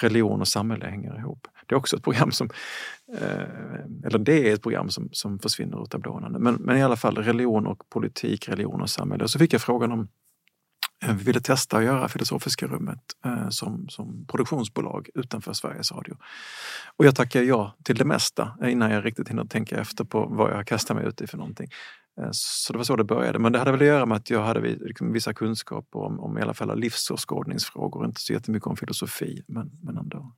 religion 0.00 0.40
och 0.40 0.48
samhälle 0.48 0.86
hänger 0.86 1.18
ihop. 1.18 1.46
Det 1.66 1.74
är 1.74 1.78
också 1.78 1.96
ett 1.96 2.02
program 2.04 2.32
som, 2.32 2.50
eh, 3.20 4.06
eller 4.06 4.18
det 4.18 4.50
är 4.50 4.54
ett 4.54 4.62
program 4.62 4.90
som, 4.90 5.08
som 5.12 5.38
försvinner 5.38 5.80
ur 5.80 5.86
tablåerna. 5.86 6.28
nu. 6.28 6.38
Men, 6.38 6.54
men 6.54 6.76
i 6.76 6.82
alla 6.82 6.96
fall 6.96 7.16
religion 7.16 7.66
och 7.66 7.88
politik, 7.88 8.48
religion 8.48 8.80
och 8.82 8.90
samhälle. 8.90 9.24
Och 9.24 9.30
så 9.30 9.38
fick 9.38 9.52
jag 9.52 9.60
frågan 9.60 9.92
om 9.92 10.08
eh, 11.04 11.14
vi 11.14 11.24
ville 11.24 11.40
testa 11.40 11.76
att 11.76 11.84
göra 11.84 12.08
Filosofiska 12.08 12.66
rummet 12.66 13.00
eh, 13.24 13.48
som, 13.48 13.88
som 13.88 14.26
produktionsbolag 14.26 15.08
utanför 15.14 15.52
Sveriges 15.52 15.92
Radio. 15.92 16.16
Och 16.96 17.04
jag 17.04 17.16
tackade 17.16 17.44
ja 17.44 17.76
till 17.84 17.96
det 17.96 18.04
mesta 18.04 18.56
innan 18.64 18.90
jag 18.90 19.04
riktigt 19.04 19.28
hinner 19.28 19.44
tänka 19.44 19.80
efter 19.80 20.04
på 20.04 20.26
vad 20.26 20.50
jag 20.52 20.66
kastar 20.66 20.94
mig 20.94 21.06
ut 21.06 21.20
i 21.20 21.26
för 21.26 21.38
någonting. 21.38 21.68
Eh, 22.20 22.28
så 22.32 22.72
det 22.72 22.76
var 22.76 22.84
så 22.84 22.96
det 22.96 23.04
började. 23.04 23.38
Men 23.38 23.52
det 23.52 23.58
hade 23.58 23.70
väl 23.70 23.80
att 23.80 23.86
göra 23.86 24.06
med 24.06 24.16
att 24.16 24.30
jag 24.30 24.44
hade 24.44 24.60
liksom 24.60 25.12
vissa 25.12 25.34
kunskaper 25.34 25.98
om, 25.98 26.20
om 26.20 26.38
i 26.38 26.42
alla 26.42 26.54
fall 26.54 26.78
livsåskådningsfrågor, 26.78 28.06
inte 28.06 28.20
så 28.20 28.32
jättemycket 28.32 28.66
om 28.66 28.76
filosofi, 28.76 29.42
men, 29.46 29.70
men 29.82 29.96
ändå. 29.96 30.32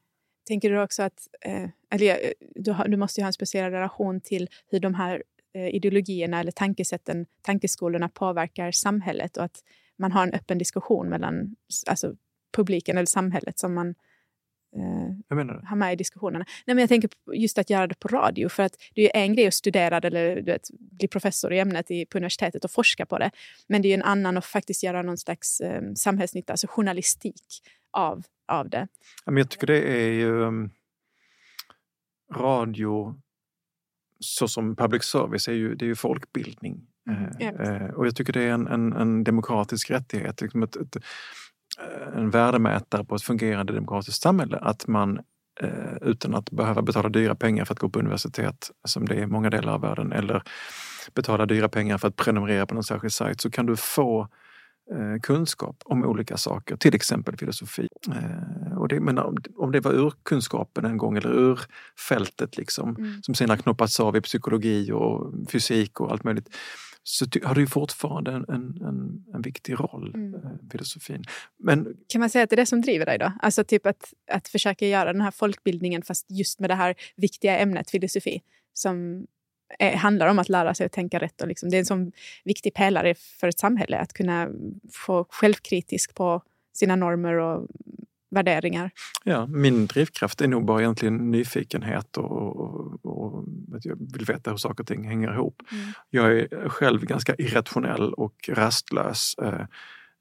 Tänker 0.46 0.70
du 0.70 0.82
också 0.82 1.02
att 1.02 1.28
eh, 1.40 1.68
eller, 1.90 2.10
eh, 2.10 2.30
du, 2.54 2.72
har, 2.72 2.88
du 2.88 2.96
måste 2.96 3.20
ju 3.20 3.22
ha 3.22 3.26
en 3.26 3.32
speciell 3.32 3.70
relation 3.70 4.20
till 4.20 4.48
hur 4.70 4.80
de 4.80 4.94
här 4.94 5.22
eh, 5.54 5.74
ideologierna 5.74 6.40
eller 6.40 6.52
tankesätten, 6.52 7.26
tankeskolorna 7.42 8.08
påverkar 8.08 8.70
samhället 8.70 9.36
och 9.36 9.44
att 9.44 9.62
man 9.98 10.12
har 10.12 10.22
en 10.22 10.32
öppen 10.32 10.58
diskussion 10.58 11.08
mellan 11.08 11.56
alltså, 11.86 12.14
publiken 12.56 12.96
eller 12.96 13.06
samhället 13.06 13.58
som 13.58 13.74
man 13.74 13.94
eh, 14.76 15.16
Jag 15.28 15.36
menar 15.36 15.54
det. 15.54 15.66
ha 15.66 15.76
med 15.76 15.92
i 15.92 15.96
diskussionerna. 15.96 16.44
Nej, 16.66 16.74
men 16.74 16.78
jag 16.78 16.88
tänker 16.88 17.10
just 17.32 17.58
att 17.58 17.70
göra 17.70 17.86
det 17.86 17.98
på 17.98 18.08
radio. 18.08 18.48
För 18.48 18.62
att 18.62 18.72
det 18.94 19.16
är 19.16 19.22
en 19.22 19.34
grej 19.34 19.46
att 19.46 19.54
studera 19.54 19.98
eller 19.98 20.36
du 20.36 20.42
vet, 20.42 20.70
bli 20.78 21.08
professor 21.08 21.52
i 21.52 21.58
ämnet 21.58 21.90
i, 21.90 22.06
på 22.06 22.18
universitetet 22.18 22.64
och 22.64 22.70
forska 22.70 23.06
på 23.06 23.18
det. 23.18 23.30
Men 23.68 23.82
det 23.82 23.88
är 23.88 23.94
en 23.94 24.02
annan 24.02 24.36
att 24.36 24.46
faktiskt 24.46 24.82
göra 24.82 25.02
någon 25.02 25.18
slags 25.18 25.60
eh, 25.60 25.82
samhällsnytta, 25.94 26.52
alltså 26.52 26.66
journalistik 26.70 27.62
av, 27.92 28.22
av 28.48 28.70
det. 28.70 28.88
Ja, 29.24 29.32
men 29.32 29.36
jag 29.36 29.50
tycker 29.50 29.66
det 29.66 29.82
är 29.82 30.12
ju 30.12 30.40
um, 30.40 30.70
radio 32.34 33.20
så 34.20 34.48
som 34.48 34.76
public 34.76 35.02
service 35.04 35.48
är 35.48 35.52
ju, 35.52 35.74
det 35.74 35.84
är 35.84 35.88
ju 35.88 35.94
folkbildning. 35.94 36.86
Mm, 37.08 37.26
Eh, 37.40 37.48
eh, 37.48 37.90
och 37.90 38.06
jag 38.06 38.16
tycker 38.16 38.32
det 38.32 38.42
är 38.42 38.52
en, 38.52 38.66
en, 38.66 38.92
en 38.92 39.24
demokratisk 39.24 39.90
rättighet, 39.90 40.40
liksom 40.40 40.62
ett, 40.62 40.76
ett, 40.76 40.96
eh, 40.96 41.02
en 42.14 42.30
värdemätare 42.30 43.04
på 43.04 43.14
ett 43.14 43.22
fungerande 43.22 43.72
demokratiskt 43.72 44.22
samhälle 44.22 44.58
att 44.58 44.86
man 44.86 45.18
eh, 45.60 45.96
utan 46.02 46.34
att 46.34 46.50
behöva 46.50 46.82
betala 46.82 47.08
dyra 47.08 47.34
pengar 47.34 47.64
för 47.64 47.74
att 47.74 47.78
gå 47.78 47.88
på 47.88 47.98
universitet, 47.98 48.70
som 48.84 49.08
det 49.08 49.14
är 49.14 49.22
i 49.22 49.26
många 49.26 49.50
delar 49.50 49.72
av 49.72 49.80
världen, 49.80 50.12
eller 50.12 50.42
betala 51.14 51.46
dyra 51.46 51.68
pengar 51.68 51.98
för 51.98 52.08
att 52.08 52.16
prenumerera 52.16 52.66
på 52.66 52.74
någon 52.74 52.84
särskild 52.84 53.12
sajt, 53.12 53.40
så 53.40 53.50
kan 53.50 53.66
du 53.66 53.76
få 53.76 54.28
eh, 54.92 55.20
kunskap 55.22 55.76
om 55.84 56.04
olika 56.04 56.36
saker, 56.36 56.76
till 56.76 56.94
exempel 56.94 57.36
filosofi. 57.36 57.88
Eh, 58.08 58.78
och 58.78 58.88
det, 58.88 59.00
men 59.00 59.18
om, 59.18 59.36
om 59.56 59.72
det 59.72 59.80
var 59.80 59.92
ur 59.92 60.12
kunskapen 60.22 60.84
en 60.84 60.96
gång 60.98 61.16
eller 61.16 61.32
ur 61.32 61.60
fältet 62.08 62.56
liksom, 62.56 62.96
Mm. 62.96 63.22
som 63.22 63.34
sen 63.34 63.50
har 63.50 63.56
knoppats 63.56 64.00
av 64.00 64.16
i 64.16 64.20
psykologi 64.20 64.92
och 64.92 65.32
fysik 65.50 66.00
och 66.00 66.12
allt 66.12 66.24
möjligt, 66.24 66.48
så 67.08 67.26
har 67.44 67.54
det 67.54 67.60
ju 67.60 67.66
fortfarande 67.66 68.30
en, 68.32 68.44
en, 68.48 68.82
en, 68.82 69.24
en 69.34 69.42
viktig 69.42 69.80
roll, 69.80 70.12
Mm. 70.14 70.34
eh, 70.34 70.40
filosofin. 70.72 71.24
Men 71.58 71.96
Kan 72.08 72.20
man 72.20 72.30
säga 72.30 72.44
att 72.44 72.50
det 72.50 72.54
är 72.54 72.56
det 72.56 72.66
som 72.66 72.80
driver 72.80 73.06
dig 73.06 73.18
då? 73.18 73.32
Alltså 73.42 73.64
typ 73.64 73.86
att, 73.86 74.14
att 74.30 74.48
försöka 74.48 74.86
göra 74.86 75.12
den 75.12 75.22
här 75.22 75.30
folkbildningen 75.30 76.02
fast 76.02 76.26
just 76.30 76.60
med 76.60 76.70
det 76.70 76.74
här 76.74 76.94
viktiga 77.16 77.58
ämnet 77.58 77.90
filosofi 77.90 78.42
som 78.72 79.26
är, 79.78 79.96
handlar 79.96 80.26
om 80.26 80.38
att 80.38 80.48
lära 80.48 80.74
sig 80.74 80.86
att 80.86 80.92
tänka 80.92 81.18
rätt. 81.18 81.40
Och 81.42 81.48
liksom, 81.48 81.70
det 81.70 81.76
är 81.76 81.78
en 81.78 81.86
sån 81.86 82.12
viktig 82.44 82.74
pelare 82.74 83.14
för 83.14 83.48
ett 83.48 83.58
samhälle 83.58 83.98
att 83.98 84.12
kunna 84.12 84.48
få 84.92 85.26
självkritisk 85.30 86.14
på 86.14 86.42
sina 86.72 86.96
normer 86.96 87.34
och 87.34 87.68
värderingar. 88.30 88.90
Ja, 89.24 89.46
min 89.46 89.86
drivkraft 89.86 90.40
är 90.40 90.48
nog 90.48 90.64
bara 90.64 90.80
egentligen 90.80 91.30
nyfikenhet 91.30 92.16
och, 92.16 92.56
och, 92.56 93.05
och 93.16 93.44
att 93.76 93.84
jag 93.84 93.96
vill 94.12 94.24
veta 94.24 94.50
hur 94.50 94.56
saker 94.56 94.82
och 94.82 94.86
ting 94.88 95.04
hänger 95.08 95.32
ihop. 95.32 95.62
Mm. 95.72 95.84
Jag 96.10 96.38
är 96.38 96.68
själv 96.68 97.04
ganska 97.04 97.34
irrationell 97.34 98.14
och 98.14 98.34
rastlös. 98.48 99.34
Eh, 99.42 99.66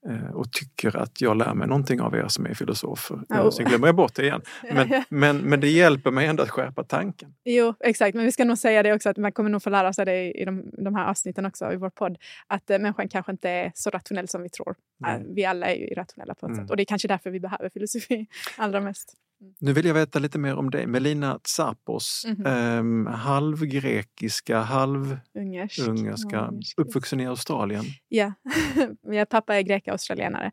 Eh, 0.09 0.29
och 0.35 0.51
tycker 0.51 0.97
att 0.97 1.21
jag 1.21 1.37
lär 1.37 1.53
mig 1.53 1.67
någonting 1.67 2.01
av 2.01 2.15
er 2.15 2.27
som 2.27 2.45
är 2.45 2.53
filosofer. 2.53 3.15
Oh. 3.29 3.49
Sen 3.49 3.65
glömmer 3.65 3.87
jag 3.87 3.95
bort 3.95 4.15
det 4.15 4.23
igen. 4.23 4.41
Men, 4.73 5.03
men, 5.09 5.37
men 5.37 5.59
det 5.59 5.67
hjälper 5.67 6.11
mig 6.11 6.27
ändå 6.27 6.43
att 6.43 6.49
skärpa 6.49 6.83
tanken. 6.83 7.33
Jo, 7.43 7.73
exakt. 7.79 8.15
Men 8.15 8.25
vi 8.25 8.31
ska 8.31 8.45
nog 8.45 8.57
säga 8.57 8.83
det 8.83 8.93
också 8.93 9.09
att 9.09 9.17
man 9.17 9.31
kommer 9.31 9.49
nog 9.49 9.63
få 9.63 9.69
lära 9.69 9.93
sig 9.93 10.05
det 10.05 10.31
i 10.31 10.45
de, 10.45 10.71
de 10.83 10.95
här 10.95 11.09
avsnitten 11.09 11.45
också 11.45 11.73
i 11.73 11.75
vår 11.75 11.89
podd. 11.89 12.17
Att 12.47 12.69
äh, 12.69 12.79
människan 12.79 13.09
kanske 13.09 13.31
inte 13.31 13.49
är 13.49 13.71
så 13.75 13.89
rationell 13.89 14.27
som 14.27 14.43
vi 14.43 14.49
tror. 14.49 14.75
Äh, 15.07 15.21
vi 15.35 15.45
alla 15.45 15.67
är 15.67 15.75
ju 15.75 15.87
irrationella 15.87 16.35
på 16.35 16.45
ett 16.45 16.51
mm. 16.51 16.63
sätt. 16.63 16.71
Och 16.71 16.77
det 16.77 16.83
är 16.83 16.85
kanske 16.85 17.07
därför 17.07 17.29
vi 17.29 17.39
behöver 17.39 17.69
filosofi 17.69 18.27
allra 18.57 18.81
mest. 18.81 19.13
Nu 19.59 19.73
vill 19.73 19.85
jag 19.85 19.93
veta 19.93 20.19
lite 20.19 20.39
mer 20.39 20.55
om 20.55 20.69
dig. 20.69 20.87
Melina 20.87 21.39
Tsapos, 21.39 22.25
mm 22.25 22.37
-hmm. 22.37 23.07
eh, 23.07 23.13
halvgrekiska, 23.13 24.59
halvungerska, 24.59 26.51
uppvuxen 26.77 27.19
i 27.19 27.27
Australien. 27.27 27.85
Ja, 28.07 28.33
min 29.07 29.25
pappa 29.25 29.55
är 29.55 29.61
grek-australienare 29.61 30.51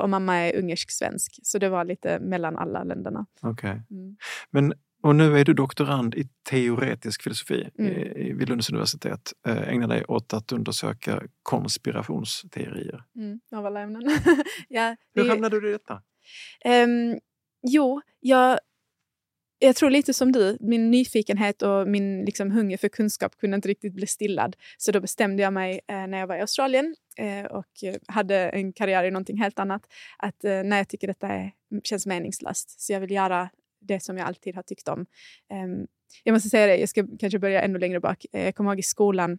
och 0.00 0.10
mamma 0.10 0.36
är 0.36 0.56
ungersk-svensk. 0.56 1.38
Så 1.42 1.58
det 1.58 1.68
var 1.68 1.84
lite 1.84 2.18
mellan 2.20 2.56
alla 2.56 2.84
länderna. 2.84 3.26
Okay. 3.42 3.80
Mm. 3.90 4.16
Men, 4.50 4.74
och 5.02 5.16
nu 5.16 5.38
är 5.38 5.44
du 5.44 5.54
doktorand 5.54 6.14
i 6.14 6.28
teoretisk 6.50 7.22
filosofi 7.22 7.70
mm. 7.78 8.38
vid 8.38 8.48
Lunds 8.48 8.70
universitet. 8.70 9.32
Eh, 9.46 9.68
ägnar 9.68 9.88
dig 9.88 10.04
åt 10.04 10.32
att 10.32 10.52
undersöka 10.52 11.22
konspirationsteorier. 11.42 13.04
Mm, 13.16 13.40
av 13.52 13.66
alla 13.66 13.80
ämnen. 13.80 14.02
ja, 14.68 14.96
Hur 15.14 15.28
hamnade 15.28 15.60
du 15.60 15.68
i 15.68 15.72
detta? 15.72 16.02
Um, 16.64 17.20
Jo, 17.62 18.00
jag, 18.20 18.58
jag 19.58 19.76
tror 19.76 19.90
lite 19.90 20.14
som 20.14 20.32
du. 20.32 20.56
Min 20.60 20.90
nyfikenhet 20.90 21.62
och 21.62 21.88
min 21.88 22.24
liksom, 22.24 22.50
hunger 22.50 22.76
för 22.76 22.88
kunskap 22.88 23.36
kunde 23.36 23.54
inte 23.54 23.68
riktigt 23.68 23.94
bli 23.94 24.06
stillad. 24.06 24.56
Så 24.78 24.92
då 24.92 25.00
bestämde 25.00 25.42
jag 25.42 25.52
mig 25.52 25.80
eh, 25.88 26.06
när 26.06 26.18
jag 26.18 26.26
var 26.26 26.36
i 26.36 26.40
Australien 26.40 26.96
eh, 27.16 27.44
och 27.44 27.84
eh, 27.84 27.96
hade 28.08 28.36
en 28.36 28.72
karriär 28.72 29.04
i 29.04 29.10
någonting 29.10 29.38
helt 29.38 29.58
annat 29.58 29.82
att 30.18 30.44
eh, 30.44 30.62
när 30.62 30.76
jag 30.76 30.88
tycker 30.88 31.06
detta 31.06 31.28
är, 31.28 31.52
mm, 31.70 31.82
känns 31.84 32.06
meningslöst 32.06 32.80
så 32.80 32.92
jag 32.92 33.00
vill 33.00 33.10
göra 33.10 33.50
det 33.80 34.00
som 34.00 34.18
jag 34.18 34.26
alltid 34.26 34.54
har 34.54 34.62
tyckt 34.62 34.88
om. 34.88 35.06
Ehm, 35.50 35.86
jag 36.24 36.32
måste 36.32 36.48
säga 36.48 36.66
det, 36.66 36.76
jag 36.76 36.88
ska 36.88 37.06
kanske 37.18 37.38
börja 37.38 37.62
ännu 37.62 37.78
längre 37.78 38.00
bak. 38.00 38.26
Eh, 38.32 38.44
jag 38.44 38.54
kommer 38.54 38.70
ihåg 38.70 38.78
i 38.78 38.82
skolan 38.82 39.38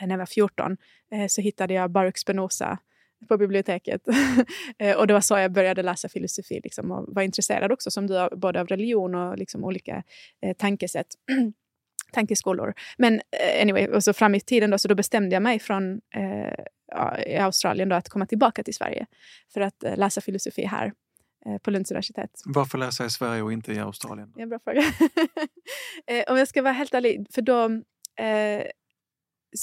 eh, 0.00 0.06
när 0.06 0.14
jag 0.14 0.18
var 0.18 0.26
14 0.26 0.76
eh, 1.12 1.26
så 1.26 1.40
hittade 1.40 1.74
jag 1.74 1.90
Baruch 1.90 2.18
Spinoza 2.18 2.78
på 3.28 3.36
biblioteket. 3.36 4.02
Eh, 4.78 4.96
och 4.96 5.06
det 5.06 5.14
var 5.14 5.20
så 5.20 5.38
jag 5.38 5.52
började 5.52 5.82
läsa 5.82 6.08
filosofi 6.08 6.60
liksom, 6.64 6.90
och 6.90 7.14
var 7.14 7.22
intresserad 7.22 7.72
också 7.72 7.90
som 7.90 8.06
du 8.06 8.28
både 8.36 8.60
av 8.60 8.66
religion 8.66 9.14
och 9.14 9.38
liksom, 9.38 9.64
olika 9.64 10.02
eh, 10.42 10.56
tankesätt. 10.56 11.06
tankeskolor. 12.12 12.74
Men 12.98 13.14
eh, 13.14 13.62
anyway, 13.62 13.86
och 13.86 14.04
så 14.04 14.12
fram 14.12 14.34
i 14.34 14.40
tiden 14.40 14.70
då, 14.70 14.78
så 14.78 14.88
då 14.88 14.94
bestämde 14.94 15.36
jag 15.36 15.42
mig 15.42 15.58
från 15.58 16.00
eh, 16.14 16.54
i 17.26 17.36
Australien 17.36 17.88
då, 17.88 17.96
att 17.96 18.08
komma 18.08 18.26
tillbaka 18.26 18.62
till 18.62 18.74
Sverige 18.74 19.06
för 19.52 19.60
att 19.60 19.84
eh, 19.84 19.96
läsa 19.96 20.20
filosofi 20.20 20.64
här 20.64 20.92
eh, 21.46 21.58
på 21.58 21.70
Lunds 21.70 21.90
universitet. 21.90 22.30
Varför 22.44 22.78
läsa 22.78 23.06
i 23.06 23.10
Sverige 23.10 23.42
och 23.42 23.52
inte 23.52 23.72
i 23.72 23.78
Australien? 23.78 24.32
Ja, 24.36 24.46
bra 24.46 24.58
fråga. 24.64 24.82
Om 26.28 26.38
jag 26.38 26.48
ska 26.48 26.62
vara 26.62 26.72
helt 26.72 26.94
ärlig, 26.94 27.26
för 27.34 27.42
då... 27.42 27.70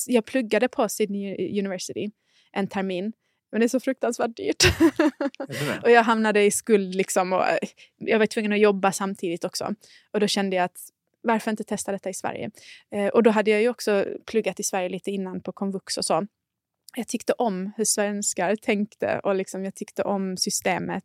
jag 0.07 0.25
pluggade 0.25 0.67
på 0.67 0.89
Sydney 0.89 1.59
University 1.59 2.11
en 2.51 2.67
termin 2.67 3.13
men 3.51 3.59
det 3.59 3.65
är 3.65 3.67
så 3.67 3.79
fruktansvärt 3.79 4.37
dyrt. 4.37 4.63
och 5.83 5.91
jag 5.91 6.03
hamnade 6.03 6.43
i 6.43 6.51
skuld 6.51 6.95
liksom 6.95 7.33
och 7.33 7.47
eh, 7.47 7.57
jag 7.97 8.19
var 8.19 8.25
tvungen 8.25 8.53
att 8.53 8.59
jobba 8.59 8.91
samtidigt 8.91 9.43
också. 9.43 9.75
Och 10.11 10.19
då 10.19 10.27
kände 10.27 10.55
jag 10.55 10.63
att 10.63 10.79
varför 11.21 11.51
inte 11.51 11.63
testa 11.63 11.91
detta 11.91 12.09
i 12.09 12.13
Sverige? 12.13 12.51
Eh, 12.91 13.07
och 13.07 13.23
då 13.23 13.29
hade 13.29 13.51
jag 13.51 13.61
ju 13.61 13.69
också 13.69 14.05
pluggat 14.25 14.59
i 14.59 14.63
Sverige 14.63 14.89
lite 14.89 15.11
innan 15.11 15.41
på 15.41 15.51
komvux 15.51 15.97
och 15.97 16.05
så. 16.05 16.27
Jag 16.95 17.07
tyckte 17.07 17.33
om 17.33 17.71
hur 17.77 17.85
svenskar 17.85 18.55
tänkte 18.55 19.19
och 19.23 19.35
liksom 19.35 19.65
jag 19.65 19.75
tyckte 19.75 20.03
om 20.03 20.37
systemet. 20.37 21.03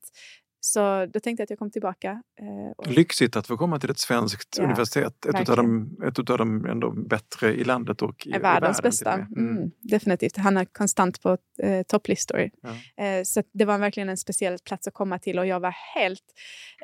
Så 0.65 1.07
då 1.07 1.21
tänkte 1.21 1.41
jag 1.41 1.45
att 1.45 1.51
jag 1.51 1.59
kom 1.59 1.71
tillbaka. 1.71 2.23
Eh, 2.41 2.73
och... 2.77 2.87
Lyxigt 2.87 3.37
att 3.37 3.47
få 3.47 3.57
komma 3.57 3.79
till 3.79 3.91
ett 3.91 3.99
svenskt 3.99 4.59
ja, 4.59 4.65
universitet. 4.65 5.27
Ett 5.27 5.49
av, 5.49 5.57
dem, 5.57 5.97
ett 6.09 6.31
av 6.31 6.39
de 6.39 6.67
ändå 6.67 6.91
bättre 6.91 7.55
i 7.55 7.65
landet 7.65 8.03
och 8.03 8.27
i, 8.27 8.31
i 8.31 8.33
världens 8.33 8.79
världen, 8.79 8.91
bästa. 8.91 9.13
Mm. 9.13 9.57
Mm, 9.57 9.71
definitivt. 9.81 10.37
Han 10.37 10.57
är 10.57 10.65
konstant 10.65 11.23
på 11.23 11.39
eh, 11.59 11.83
topplistor. 11.83 12.51
Ja. 12.63 13.05
Eh, 13.05 13.23
så 13.25 13.43
det 13.53 13.65
var 13.65 13.79
verkligen 13.79 14.09
en 14.09 14.17
speciell 14.17 14.59
plats 14.59 14.89
att 14.89 14.95
komma 14.95 15.19
till 15.19 15.39
och 15.39 15.47
jag 15.47 15.61
var 15.61 15.75
helt 15.95 16.25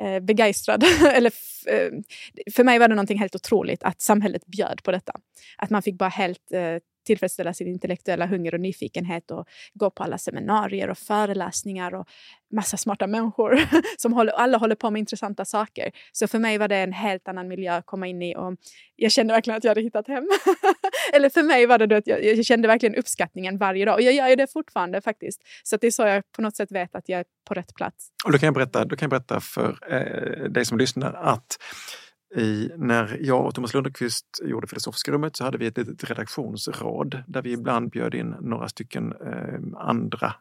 eh, 0.00 0.20
begeistrad. 0.20 0.85
Eller 1.14 1.32
eh, 1.66 1.90
för 2.54 2.64
mig 2.64 2.78
var 2.78 2.88
det 2.88 2.94
någonting 2.94 3.18
helt 3.18 3.35
otroligt 3.35 3.82
att 3.82 4.00
samhället 4.00 4.47
bjöd 4.47 4.82
på 4.82 4.92
detta. 4.92 5.12
Att 5.58 5.70
man 5.70 5.82
fick 5.82 5.99
bara 5.99 6.08
helt 6.08 6.52
eh, 6.52 6.78
tillfredsställa 7.08 7.54
sin 7.54 7.68
intellektuella 7.68 8.26
hunger 8.26 8.54
och 8.54 8.60
nyfikenhet 8.60 9.30
och 9.30 9.48
gå 9.74 9.90
på 9.90 10.02
alla 10.02 10.18
seminarier 10.18 10.90
och 10.90 10.98
föreläsningar 10.98 11.94
och 11.94 12.08
massa 12.52 12.76
smarta 12.76 13.06
människor 13.06 13.60
som 13.98 14.12
håller, 14.12 14.32
alla 14.32 14.58
håller 14.58 14.74
på 14.74 14.90
med 14.90 15.00
intressanta 15.00 15.44
saker. 15.44 15.90
Så 16.12 16.28
för 16.28 16.38
mig 16.38 16.58
var 16.58 16.68
det 16.68 16.76
en 16.76 16.92
helt 16.92 17.28
annan 17.28 17.48
miljö 17.48 17.72
att 17.72 17.86
komma 17.86 18.06
in 18.06 18.22
i 18.22 18.36
och 18.36 18.56
jag 18.96 19.12
kände 19.12 19.34
verkligen 19.34 19.56
att 19.56 19.64
jag 19.64 19.70
hade 19.70 19.80
hittat 19.80 20.08
hem. 20.08 20.24
Eller 21.12 21.30
för 21.30 21.42
mig 21.42 21.66
var 21.66 21.78
det 21.78 21.86
då 21.86 21.96
att 21.96 22.06
jag, 22.06 22.24
jag, 22.24 22.44
kände 22.44 22.68
verkligen 22.68 22.94
uppskattningen 22.94 23.58
varje 23.58 23.84
dag 23.84 23.94
och 23.94 24.02
jag 24.02 24.14
gör 24.14 24.28
ju 24.28 24.36
det 24.36 24.52
fortfarande 24.52 25.00
faktiskt. 25.00 25.40
Så 25.62 25.76
det 25.76 25.86
är 25.86 25.90
så 25.90 26.02
jag 26.02 26.22
på 26.36 26.42
något 26.42 26.56
sätt 26.56 26.72
vet 26.72 26.94
att 26.94 27.08
jag 27.08 27.20
är 27.20 27.24
på 27.48 27.54
rätt 27.54 27.74
plats. 27.74 28.08
Och 28.24 28.32
då 28.32 28.38
kan 28.38 28.46
jag 28.46 28.54
berätta, 28.54 28.84
då 28.84 28.96
kan 28.96 29.06
jag 29.06 29.10
berätta 29.10 29.40
för 29.40 29.78
eh, 29.90 30.50
dig 30.50 30.64
som 30.64 30.78
lyssnar 30.78 31.12
att 31.12 31.56
i, 32.37 32.70
när 32.76 33.18
jag 33.20 33.47
och 33.47 33.54
Thomas 33.54 33.75
Lundqvist 33.75 34.26
gjorde 34.44 34.66
Filosofiska 34.66 35.12
rummet 35.12 35.37
så 35.37 35.44
hade 35.44 35.58
vi 35.58 35.66
ett 35.66 35.78
litet 35.78 36.04
redaktionsråd 36.04 37.23
där 37.26 37.42
vi 37.42 37.52
ibland 37.52 37.90
bjöd 37.90 38.14
in 38.14 38.35
några 38.40 38.68
stycken 38.68 39.12
eh, 39.12 39.80
andra 39.88 40.35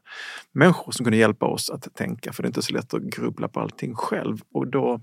människor 0.51 0.91
som 0.91 1.03
kunde 1.03 1.17
hjälpa 1.17 1.45
oss 1.45 1.69
att 1.69 1.95
tänka, 1.95 2.33
för 2.33 2.43
det 2.43 2.47
är 2.47 2.49
inte 2.49 2.61
så 2.61 2.73
lätt 2.73 2.93
att 2.93 3.01
grubbla 3.01 3.47
på 3.47 3.59
allting 3.59 3.95
själv. 3.95 4.37
Och 4.53 4.67
då 4.67 5.01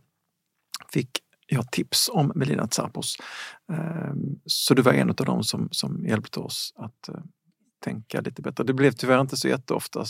fick 0.92 1.10
jag 1.46 1.70
tips 1.70 2.10
om 2.12 2.32
Melina 2.34 2.66
Tsapos. 2.66 3.16
Eh, 3.72 4.14
så 4.46 4.74
du 4.74 4.82
var 4.82 4.92
en 4.92 5.10
av 5.10 5.14
dem 5.14 5.42
som, 5.42 5.68
som 5.70 6.06
hjälpte 6.06 6.40
oss 6.40 6.72
att 6.76 7.08
eh, 7.08 7.14
tänka 7.84 8.20
lite 8.20 8.42
bättre. 8.42 8.64
Det 8.64 8.72
blev 8.72 8.90
tyvärr 8.90 9.20
inte 9.20 9.36
så 9.36 9.48
jätteofta. 9.48 10.04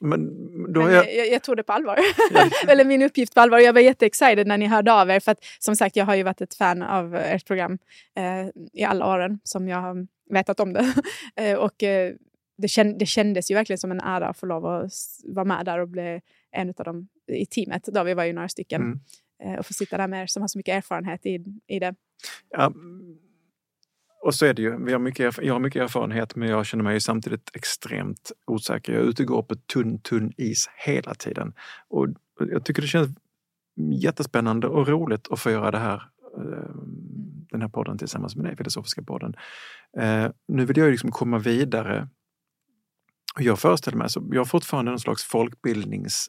Men, 0.00 0.26
då 0.72 0.82
men 0.82 0.92
jag, 0.92 1.14
jag, 1.14 1.28
jag 1.28 1.42
tog 1.42 1.56
det 1.56 1.62
på 1.62 1.72
allvar. 1.72 1.98
Eller 2.68 2.84
min 2.84 3.02
uppgift 3.02 3.34
på 3.34 3.40
allvar. 3.40 3.58
Jag 3.58 3.72
var 3.72 3.80
jätteexcited 3.80 4.46
när 4.46 4.58
ni 4.58 4.66
hörde 4.66 4.92
av 4.92 5.10
er. 5.10 5.20
För 5.20 5.32
att, 5.32 5.38
som 5.58 5.76
sagt, 5.76 5.96
jag 5.96 6.04
har 6.04 6.14
ju 6.14 6.22
varit 6.22 6.40
ett 6.40 6.54
fan 6.54 6.82
av 6.82 7.14
ert 7.14 7.46
program 7.46 7.78
eh, 8.16 8.48
i 8.72 8.84
alla 8.84 9.06
åren 9.06 9.40
som 9.42 9.68
jag 9.68 9.80
har 9.80 10.06
vetat 10.30 10.60
om 10.60 10.72
det. 10.72 10.94
eh, 11.36 11.58
och 11.58 11.82
eh, 11.82 12.14
det, 12.58 12.68
känd, 12.68 12.98
det 12.98 13.06
kändes 13.06 13.50
ju 13.50 13.54
verkligen 13.54 13.78
som 13.78 13.90
en 13.90 14.00
ära 14.00 14.28
att 14.28 14.38
få 14.38 14.46
lov 14.46 14.66
att 14.66 14.92
vara 15.24 15.44
med 15.44 15.64
där 15.64 15.78
och 15.78 15.88
bli 15.88 16.20
en 16.52 16.68
av 16.68 16.84
dem 16.84 17.08
i 17.32 17.46
teamet. 17.46 17.84
Då 17.84 18.02
vi 18.02 18.14
var 18.14 18.24
ju 18.24 18.32
några 18.32 18.48
stycken. 18.48 18.82
Mm. 18.82 19.00
Eh, 19.44 19.58
och 19.58 19.66
få 19.66 19.72
sitta 19.72 19.96
där 19.96 20.08
med 20.08 20.22
er 20.22 20.26
som 20.26 20.42
har 20.42 20.48
så 20.48 20.58
mycket 20.58 20.74
erfarenhet 20.74 21.26
i, 21.26 21.44
i 21.66 21.78
det. 21.78 21.94
Ja, 22.50 22.72
och 24.26 24.34
så 24.34 24.46
är 24.46 24.54
det 24.54 24.62
ju, 24.62 24.84
vi 24.84 24.92
har 24.92 24.98
mycket, 24.98 25.38
jag 25.42 25.54
har 25.54 25.60
mycket 25.60 25.82
erfarenhet 25.82 26.36
men 26.36 26.48
jag 26.48 26.66
känner 26.66 26.84
mig 26.84 27.00
samtidigt 27.00 27.50
extremt 27.54 28.32
osäker. 28.46 28.92
Jag 28.92 29.02
är 29.02 29.06
ute 29.06 29.22
och 29.22 29.28
går 29.28 29.42
på 29.42 29.54
tunn, 29.54 29.98
tunn 29.98 30.32
is 30.36 30.68
hela 30.86 31.14
tiden. 31.14 31.54
Och 31.88 32.08
jag 32.50 32.64
tycker 32.64 32.82
det 32.82 32.88
känns 32.88 33.08
jättespännande 34.02 34.66
och 34.66 34.88
roligt 34.88 35.28
att 35.30 35.40
få 35.40 35.50
göra 35.50 35.70
det 35.70 35.78
här 35.78 36.02
eh, 36.38 36.74
den 37.50 37.62
här 37.62 37.68
podden 37.68 37.98
tillsammans 37.98 38.36
med 38.36 38.44
dig, 38.44 38.56
Filosofiska 38.56 39.02
podden. 39.02 39.34
Eh, 39.98 40.30
nu 40.48 40.64
vill 40.64 40.76
jag 40.76 40.90
liksom 40.90 41.10
komma 41.10 41.38
vidare. 41.38 42.08
Jag 43.38 43.58
föreställer 43.58 43.98
mig, 43.98 44.10
så 44.10 44.28
jag 44.32 44.40
har 44.40 44.44
fortfarande 44.44 44.92
en 44.92 44.98
slags 44.98 45.24
folkbildnings 45.24 46.28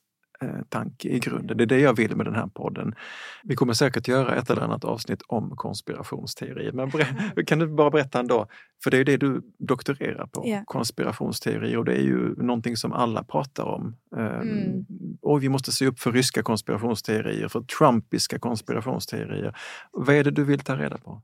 tanke 0.70 1.10
i 1.10 1.20
grunden. 1.20 1.58
Det 1.58 1.64
är 1.64 1.66
det 1.66 1.80
jag 1.80 1.94
vill 1.94 2.16
med 2.16 2.26
den 2.26 2.36
här 2.36 2.48
podden. 2.48 2.96
Vi 3.44 3.56
kommer 3.56 3.74
säkert 3.74 4.08
göra 4.08 4.36
ett 4.36 4.50
eller 4.50 4.62
annat 4.62 4.86
avsnitt 4.86 5.22
om 5.28 5.56
konspirationsteorier. 5.56 6.72
Men 6.72 6.92
kan 7.46 7.60
du 7.60 7.68
bara 7.68 7.90
berätta 7.90 8.20
ändå, 8.20 8.48
för 8.84 8.92
det 8.92 8.98
är 8.98 9.06
det 9.06 9.18
du 9.18 9.42
doktorerar 9.60 10.28
på, 10.28 10.48
yeah. 10.48 10.64
konspirationsteorier 10.66 11.78
och 11.78 11.86
det 11.86 11.94
är 11.94 12.04
ju 12.04 12.36
någonting 12.36 12.78
som 12.78 12.94
alla 12.94 13.24
pratar 13.24 13.64
om. 13.64 13.96
Ehm, 14.18 14.42
mm. 14.42 14.86
Och 15.22 15.44
vi 15.44 15.50
måste 15.50 15.72
se 15.72 15.88
upp 15.88 16.00
för 16.00 16.12
ryska 16.12 16.44
konspirationsteorier, 16.44 17.48
för 17.48 17.62
trumpiska 17.62 18.40
konspirationsteorier. 18.40 19.58
Vad 19.92 20.16
är 20.16 20.24
det 20.24 20.32
du 20.32 20.44
vill 20.44 20.60
ta 20.60 20.76
reda 20.76 20.98
på? 20.98 21.22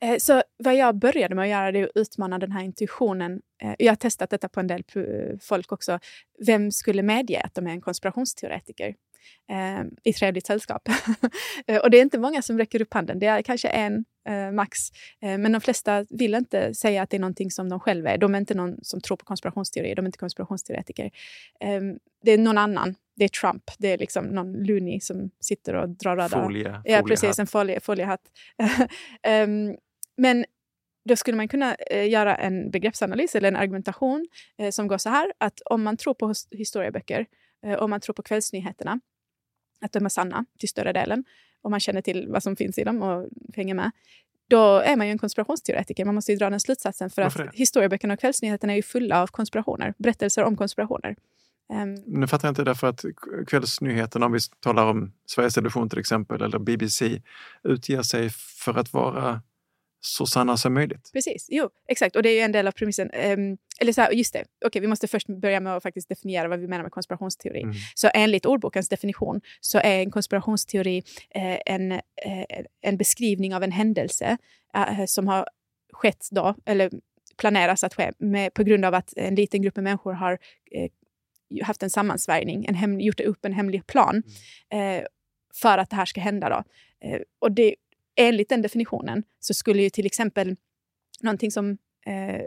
Eh, 0.00 0.16
så 0.18 0.42
vad 0.56 0.76
jag 0.76 0.94
började 0.94 1.34
med 1.34 1.42
att 1.42 1.48
göra 1.48 1.72
det 1.72 1.78
är 1.78 1.84
att 1.84 1.90
utmana 1.94 2.38
den 2.38 2.52
här 2.52 2.64
intuitionen. 2.64 3.40
Eh, 3.62 3.74
jag 3.78 3.92
har 3.92 3.96
testat 3.96 4.30
detta 4.30 4.48
på 4.48 4.60
en 4.60 4.66
del 4.66 4.82
folk 5.40 5.72
också. 5.72 5.98
Vem 6.46 6.72
skulle 6.72 7.02
medge 7.02 7.40
att 7.44 7.54
de 7.54 7.66
är 7.66 7.70
en 7.70 7.80
konspirationsteoretiker? 7.80 8.94
eh, 9.50 9.84
i 10.02 10.12
trevligt 10.12 10.46
sällskap. 10.46 10.88
och 11.82 11.90
det 11.90 11.98
är 11.98 12.02
inte 12.02 12.18
många 12.18 12.42
som 12.42 12.58
räcker 12.58 12.82
upp 12.82 12.94
handen. 12.94 13.18
Det 13.18 13.26
är 13.26 13.42
kanske 13.42 13.68
en 13.68 14.04
eh, 14.28 14.52
max. 14.52 14.78
Eh, 15.22 15.38
men 15.38 15.52
de 15.52 15.60
flesta 15.60 16.06
vill 16.10 16.34
inte 16.34 16.74
säga 16.74 17.02
att 17.02 17.10
det 17.10 17.16
är 17.16 17.20
någonting 17.20 17.50
som 17.50 17.68
de 17.68 17.80
själva 17.80 18.10
är. 18.10 18.18
De 18.18 18.34
är 18.34 18.38
inte 18.38 18.54
någon 18.54 18.78
som 18.82 19.00
tror 19.00 19.16
på 19.16 19.24
konspirationsteorier. 19.24 19.96
De 19.96 20.04
är 20.04 20.08
inte 20.08 20.18
konspirationsteoretiker. 20.18 21.10
Ehm, 21.60 21.98
det 22.22 22.32
är 22.32 22.38
någon 22.38 22.58
annan. 22.58 22.94
Det 23.16 23.24
är 23.24 23.28
Trump. 23.28 23.62
Det 23.78 23.88
är 23.88 23.98
liksom 23.98 24.24
någon 24.24 24.52
loony 24.52 25.00
som 25.00 25.30
sitter 25.40 25.74
och 25.74 25.88
drar 25.88 26.16
röda... 26.16 26.42
Folie, 26.42 26.80
ja, 26.84 27.02
precis. 27.08 27.38
En 27.38 27.46
folie, 27.46 27.80
foliehatt. 27.80 28.20
um, 29.44 29.76
men 30.16 30.44
då 31.08 31.16
skulle 31.16 31.36
man 31.36 31.48
kunna 31.48 31.74
eh, 31.74 32.08
göra 32.08 32.36
en 32.36 32.70
begreppsanalys 32.70 33.34
eller 33.34 33.48
en 33.48 33.56
argumentation 33.56 34.26
eh, 34.58 34.70
som 34.70 34.88
går 34.88 34.98
så 34.98 35.08
här 35.08 35.32
att 35.38 35.60
om 35.64 35.82
man 35.82 35.96
tror 35.96 36.14
på 36.14 36.32
historieböcker, 36.50 37.26
eh, 37.66 37.78
om 37.78 37.90
man 37.90 38.00
tror 38.00 38.14
på 38.14 38.22
kvällsnyheterna, 38.22 39.00
att 39.80 39.92
de 39.92 40.04
är 40.04 40.08
sanna 40.08 40.44
till 40.58 40.68
större 40.68 40.92
delen, 40.92 41.24
om 41.62 41.70
man 41.70 41.80
känner 41.80 42.02
till 42.02 42.28
vad 42.28 42.42
som 42.42 42.56
finns 42.56 42.78
i 42.78 42.84
dem 42.84 43.02
och 43.02 43.28
hänger 43.54 43.74
med, 43.74 43.90
då 44.48 44.78
är 44.78 44.96
man 44.96 45.06
ju 45.06 45.10
en 45.10 45.18
konspirationsteoretiker. 45.18 46.04
Man 46.04 46.14
måste 46.14 46.32
ju 46.32 46.38
dra 46.38 46.50
den 46.50 46.60
slutsatsen 46.60 47.10
för 47.10 47.22
att 47.22 47.54
historieböckerna 47.54 48.14
och 48.14 48.20
kvällsnyheterna 48.20 48.72
är 48.72 48.76
ju 48.76 48.82
fulla 48.82 49.22
av 49.22 49.26
konspirationer, 49.26 49.94
berättelser 49.98 50.44
om 50.44 50.56
konspirationer. 50.56 51.16
Um, 51.72 51.94
nu 51.94 52.26
fattar 52.26 52.48
jag 52.48 52.50
inte 52.50 52.64
därför 52.64 52.86
att 52.86 53.04
kvällsnyheterna, 53.46 54.26
om 54.26 54.32
vi 54.32 54.38
talar 54.60 54.86
om 54.86 55.12
Sveriges 55.26 55.54
Television 55.54 55.88
till 55.88 55.98
exempel, 55.98 56.42
eller 56.42 56.58
BBC, 56.58 57.22
utger 57.62 58.02
sig 58.02 58.30
för 58.30 58.78
att 58.78 58.92
vara 58.92 59.40
så 60.06 60.26
sanna 60.26 60.56
som 60.56 60.74
möjligt. 60.74 61.10
Precis, 61.12 61.46
jo, 61.50 61.68
exakt. 61.88 62.16
Och 62.16 62.22
det 62.22 62.28
är 62.28 62.34
ju 62.34 62.40
en 62.40 62.52
del 62.52 62.66
av 62.66 62.72
premissen. 62.72 63.10
Um, 63.10 63.58
eller 63.80 63.92
så 63.92 64.00
här, 64.00 64.10
just 64.10 64.32
det, 64.32 64.44
okay, 64.66 64.80
vi 64.80 64.86
måste 64.86 65.08
först 65.08 65.26
börja 65.26 65.60
med 65.60 65.76
att 65.76 65.82
faktiskt 65.82 66.08
definiera 66.08 66.48
vad 66.48 66.60
vi 66.60 66.68
menar 66.68 66.82
med 66.82 66.92
konspirationsteori. 66.92 67.62
Mm. 67.62 67.74
Så 67.94 68.10
enligt 68.14 68.46
ordbokens 68.46 68.88
definition 68.88 69.40
så 69.60 69.78
är 69.78 69.98
en 69.98 70.10
konspirationsteori 70.10 71.02
eh, 71.30 71.58
en, 71.66 71.92
eh, 71.92 72.00
en 72.82 72.96
beskrivning 72.96 73.54
av 73.54 73.62
en 73.62 73.72
händelse 73.72 74.38
eh, 74.74 75.04
som 75.06 75.28
har 75.28 75.48
skett 75.92 76.28
då, 76.30 76.54
eller 76.64 76.90
planeras 77.36 77.84
att 77.84 77.94
ske 77.94 78.12
med, 78.18 78.54
på 78.54 78.62
grund 78.62 78.84
av 78.84 78.94
att 78.94 79.12
en 79.16 79.34
liten 79.34 79.62
grupp 79.62 79.76
människor 79.76 80.12
har 80.12 80.38
eh, 80.70 80.90
haft 81.62 81.82
en 81.82 81.90
sammansvärjning, 81.90 82.64
en 82.68 82.74
hem, 82.74 83.00
gjort 83.00 83.20
upp 83.20 83.44
en 83.44 83.52
hemlig 83.52 83.86
plan 83.86 84.22
mm. 84.70 85.00
eh, 85.00 85.06
för 85.54 85.78
att 85.78 85.90
det 85.90 85.96
här 85.96 86.04
ska 86.04 86.20
hända. 86.20 86.48
Då. 86.48 86.64
Eh, 87.08 87.20
och 87.38 87.52
det, 87.52 87.74
enligt 88.16 88.48
den 88.48 88.62
definitionen 88.62 89.22
så 89.40 89.54
skulle 89.54 89.82
ju 89.82 89.90
till 89.90 90.06
exempel 90.06 90.56
någonting 91.20 91.50
som 91.50 91.78
eh, 92.06 92.40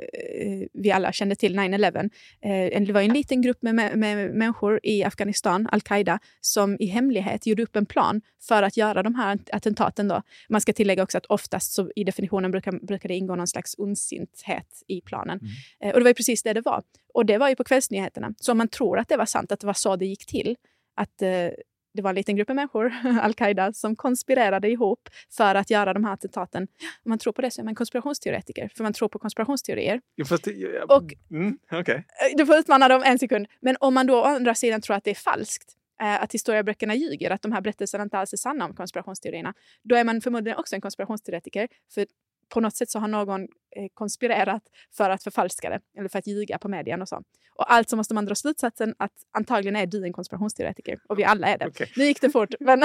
vi 0.74 0.92
alla 0.92 1.12
kände 1.12 1.36
till, 1.36 1.60
9-11. 1.60 2.10
Eh, 2.42 2.82
det 2.82 2.94
var 2.94 3.02
en 3.02 3.14
liten 3.14 3.42
grupp 3.42 3.62
med, 3.62 3.76
med, 3.76 3.98
med 3.98 4.36
människor 4.36 4.80
i 4.84 5.04
Afghanistan, 5.04 5.68
al-Qaida, 5.72 6.20
som 6.42 6.78
i 6.80 6.86
hemlighet 6.86 7.48
gjorde 7.48 7.64
upp 7.64 7.76
en 7.76 7.86
plan 7.86 8.22
för 8.42 8.64
att 8.64 8.78
göra 8.78 9.04
de 9.04 9.16
här 9.16 9.40
attentaten. 9.52 10.08
Då. 10.08 10.22
Man 10.50 10.62
ska 10.62 10.74
tillägga 10.74 11.04
också 11.04 11.18
att 11.18 11.26
oftast 11.26 11.74
så 11.74 11.92
i 11.96 12.04
definitionen 12.04 12.52
brukar, 12.52 12.86
brukar 12.88 13.10
det 13.10 13.16
ingå 13.16 13.36
någon 13.36 13.48
slags 13.48 13.76
ondsinthet 13.78 14.84
i 14.88 15.02
planen. 15.02 15.40
Mm. 15.40 15.52
Eh, 15.82 15.94
och 15.94 16.00
det 16.00 16.04
var 16.04 16.10
ju 16.10 16.16
precis 16.16 16.44
det 16.44 16.54
det 16.54 16.62
var. 16.62 16.84
Och 17.14 17.26
det 17.26 17.38
var 17.38 17.50
ju 17.50 17.56
på 17.56 17.64
kvällsnyheterna. 17.64 18.34
Så 18.38 18.52
om 18.52 18.58
man 18.58 18.68
tror 18.68 19.00
att 19.00 19.10
det 19.10 19.18
var 19.18 19.26
sant, 19.26 19.52
att 19.52 19.60
det 19.60 19.68
var 19.68 19.74
så 19.74 19.96
det 19.96 20.06
gick 20.06 20.26
till, 20.26 20.56
att 20.96 21.22
eh, 21.22 21.50
det 21.94 22.02
var 22.02 22.10
en 22.10 22.16
liten 22.16 22.36
grupp 22.36 22.50
människor, 22.50 22.94
al-Qaida, 23.22 23.74
som 23.74 23.96
konspirerade 23.96 24.70
ihop 24.70 25.10
för 25.38 25.56
att 25.56 25.70
göra 25.70 25.94
de 25.94 26.04
här 26.04 26.14
attentaten. 26.14 26.64
Om 27.04 27.10
man 27.10 27.20
tror 27.20 27.34
på 27.34 27.42
det 27.42 27.52
så 27.52 27.62
är 27.62 27.66
man 27.66 27.76
konspirationsteoretiker, 27.76 28.70
för 28.76 28.84
man 28.84 28.94
tror 28.94 29.10
på 29.10 29.20
konspirationsteorier. 29.20 30.02
Ja, 30.16 30.26
fast, 30.26 30.48
ja, 30.48 30.96
och, 30.96 31.14
mm, 31.32 31.58
okay. 31.72 31.96
Eh, 31.96 32.04
du 32.38 32.46
får 32.46 32.58
utmana 32.58 32.88
dem 32.88 33.04
en 33.06 33.20
sekund. 33.20 33.48
Men 33.62 33.78
om 33.80 33.94
man 33.94 34.08
då 34.08 34.20
å 34.22 34.24
andra 34.24 34.56
sidan 34.56 34.82
tror 34.82 34.96
att 34.96 35.04
det 35.04 35.12
är 35.12 35.16
falskt, 35.16 35.74
eh, 36.02 36.24
att 36.24 36.34
historieböckerna 36.34 36.96
ljuger, 36.96 37.32
att 37.32 37.42
de 37.42 37.52
här 37.52 37.62
berättelserna 37.62 38.04
inte 38.04 38.18
alls 38.18 38.34
är 38.34 38.38
sanna 38.38 38.66
om 38.66 38.76
konspirationsteorierna, 38.76 39.54
då 39.84 39.96
är 39.96 40.04
man 40.04 40.22
förmodligen 40.22 40.60
också 40.60 40.76
en 40.76 40.82
konspirationsteoretiker. 40.82 41.68
För 41.94 42.06
på 42.50 42.60
något 42.60 42.76
sätt 42.76 42.90
så 42.90 43.00
har 43.00 43.08
någon 43.08 43.42
eh, 43.42 43.48
konspirerat 43.94 44.64
för 44.98 45.10
att 45.10 45.24
förfalska 45.24 45.70
det 45.70 45.80
eller 45.98 46.10
för 46.10 46.20
att 46.20 46.28
ljuga 46.28 46.58
på 46.58 46.70
medien 46.70 47.02
och 47.02 47.10
så. 47.10 47.22
Och 47.56 47.72
alltså 47.72 47.96
måste 47.96 48.14
man 48.14 48.26
dra 48.26 48.36
slutsatsen 48.36 48.96
att 49.00 49.12
antagligen 49.32 49.76
är 49.76 49.86
du 49.86 50.04
en 50.04 50.14
konspirationsteoretiker 50.14 51.00
och 51.10 51.20
vi 51.20 51.24
alla 51.24 51.48
är 51.48 51.58
det. 51.58 51.68
Okay. 51.68 51.88
Nu 51.98 52.04
gick 52.04 52.22
det 52.22 52.30
fort. 52.30 52.50
Men 52.60 52.84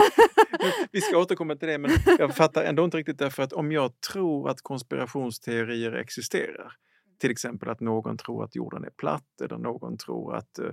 vi 0.91 1.01
ska 1.01 1.19
återkomma 1.19 1.57
till 1.57 1.69
det, 1.69 1.79
men 1.79 1.91
jag 2.19 2.37
fattar 2.37 2.65
ändå 2.65 2.85
inte 2.85 2.97
riktigt 2.97 3.19
därför 3.19 3.43
att 3.43 3.53
om 3.53 3.73
jag 3.73 4.01
tror 4.01 4.51
att 4.51 4.63
konspirationsteorier 4.63 5.93
existerar, 5.93 6.73
till 7.21 7.31
exempel 7.31 7.69
att 7.69 7.81
någon 7.81 8.17
tror 8.17 8.45
att 8.45 8.55
jorden 8.55 8.85
är 8.85 8.91
platt 8.91 9.41
eller 9.45 9.59
någon 9.59 9.99
tror 9.99 10.37
att 10.37 10.59
uh, 10.59 10.71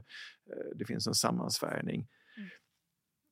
det 0.76 0.86
finns 0.86 1.08
en 1.08 1.14
sammansvärjning 1.14 2.08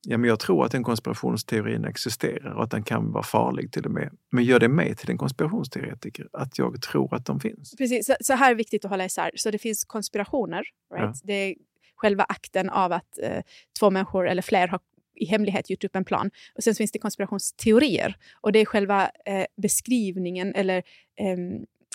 Ja, 0.06 0.18
men 0.18 0.28
jag 0.28 0.40
tror 0.40 0.64
att 0.64 0.72
den 0.72 0.82
konspirationsteorin 0.82 1.84
existerar 1.84 2.54
och 2.54 2.62
att 2.62 2.70
den 2.70 2.82
kan 2.82 3.12
vara 3.12 3.22
farlig 3.22 3.72
till 3.72 3.84
och 3.84 3.90
med. 3.90 4.10
Men 4.32 4.44
gör 4.44 4.60
det 4.60 4.68
mig 4.68 4.96
till 4.96 5.10
en 5.10 5.18
konspirationsteoretiker 5.18 6.28
att 6.32 6.58
jag 6.58 6.82
tror 6.82 7.14
att 7.14 7.26
de 7.26 7.40
finns? 7.40 7.74
Precis, 7.76 8.06
så, 8.06 8.14
så 8.20 8.32
här 8.32 8.50
är 8.50 8.54
viktigt 8.54 8.84
att 8.84 8.90
hålla 8.90 9.04
isär. 9.04 9.30
Så 9.34 9.50
det 9.50 9.58
finns 9.58 9.84
konspirationer. 9.84 10.62
Right? 10.94 11.04
Ja. 11.04 11.12
Det 11.24 11.32
är 11.32 11.54
själva 11.96 12.24
akten 12.24 12.70
av 12.70 12.92
att 12.92 13.18
eh, 13.22 13.42
två 13.80 13.90
människor 13.90 14.28
eller 14.28 14.42
fler 14.42 14.68
har 14.68 14.80
i 15.14 15.24
hemlighet 15.24 15.70
gjort 15.70 15.84
upp 15.84 15.96
en 15.96 16.04
plan. 16.04 16.30
Och 16.54 16.64
sen 16.64 16.74
finns 16.74 16.92
det 16.92 16.98
konspirationsteorier. 16.98 18.16
Och 18.40 18.52
det 18.52 18.58
är 18.58 18.64
själva 18.64 19.10
eh, 19.24 19.44
beskrivningen 19.62 20.54
eller 20.54 20.76
eh, 21.20 21.36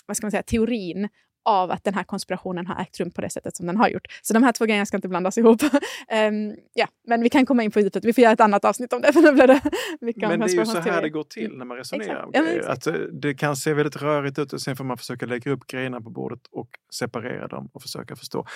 vad 0.06 0.16
ska 0.16 0.24
man 0.24 0.30
säga, 0.30 0.42
teorin 0.42 1.08
av 1.44 1.70
att 1.70 1.84
den 1.84 1.94
här 1.94 2.04
konspirationen 2.04 2.66
har 2.66 2.82
ägt 2.82 3.00
rum 3.00 3.10
på 3.10 3.20
det 3.20 3.30
sättet 3.30 3.56
som 3.56 3.66
den 3.66 3.76
har 3.76 3.88
gjort. 3.88 4.06
Så 4.22 4.34
de 4.34 4.42
här 4.42 4.52
två 4.52 4.64
grejerna 4.64 4.86
ska 4.86 4.96
inte 4.96 5.08
blandas 5.08 5.38
ihop. 5.38 5.62
um, 5.62 5.70
ja, 6.74 6.88
men 7.06 7.22
vi 7.22 7.30
kan 7.30 7.46
komma 7.46 7.62
in 7.62 7.70
på 7.70 7.80
djupet. 7.80 8.04
Vi 8.04 8.12
får 8.12 8.22
göra 8.22 8.32
ett 8.32 8.40
annat 8.40 8.64
avsnitt 8.64 8.92
om 8.92 9.00
det. 9.00 9.12
För 9.12 9.20
nu 9.20 9.32
blir 9.32 9.46
det 9.46 9.60
mycket 10.00 10.28
men 10.28 10.40
det 10.40 10.46
är 10.46 10.58
ju 10.58 10.66
så 10.66 10.78
här 10.78 11.02
det 11.02 11.10
går 11.10 11.24
till 11.24 11.56
när 11.56 11.64
man 11.64 11.76
resonerar 11.76 12.24
om 12.24 12.32
grejer. 12.32 12.68
Att 12.68 12.86
eh, 12.86 12.94
det 12.94 13.34
kan 13.34 13.56
se 13.56 13.74
väldigt 13.74 13.96
rörigt 13.96 14.38
ut 14.38 14.52
och 14.52 14.60
sen 14.60 14.76
får 14.76 14.84
man 14.84 14.98
försöka 14.98 15.26
lägga 15.26 15.50
upp 15.50 15.66
grejerna 15.66 16.00
på 16.00 16.10
bordet 16.10 16.40
och 16.50 16.68
separera 16.94 17.48
dem 17.48 17.70
och 17.72 17.82
försöka 17.82 18.16
förstå. 18.16 18.46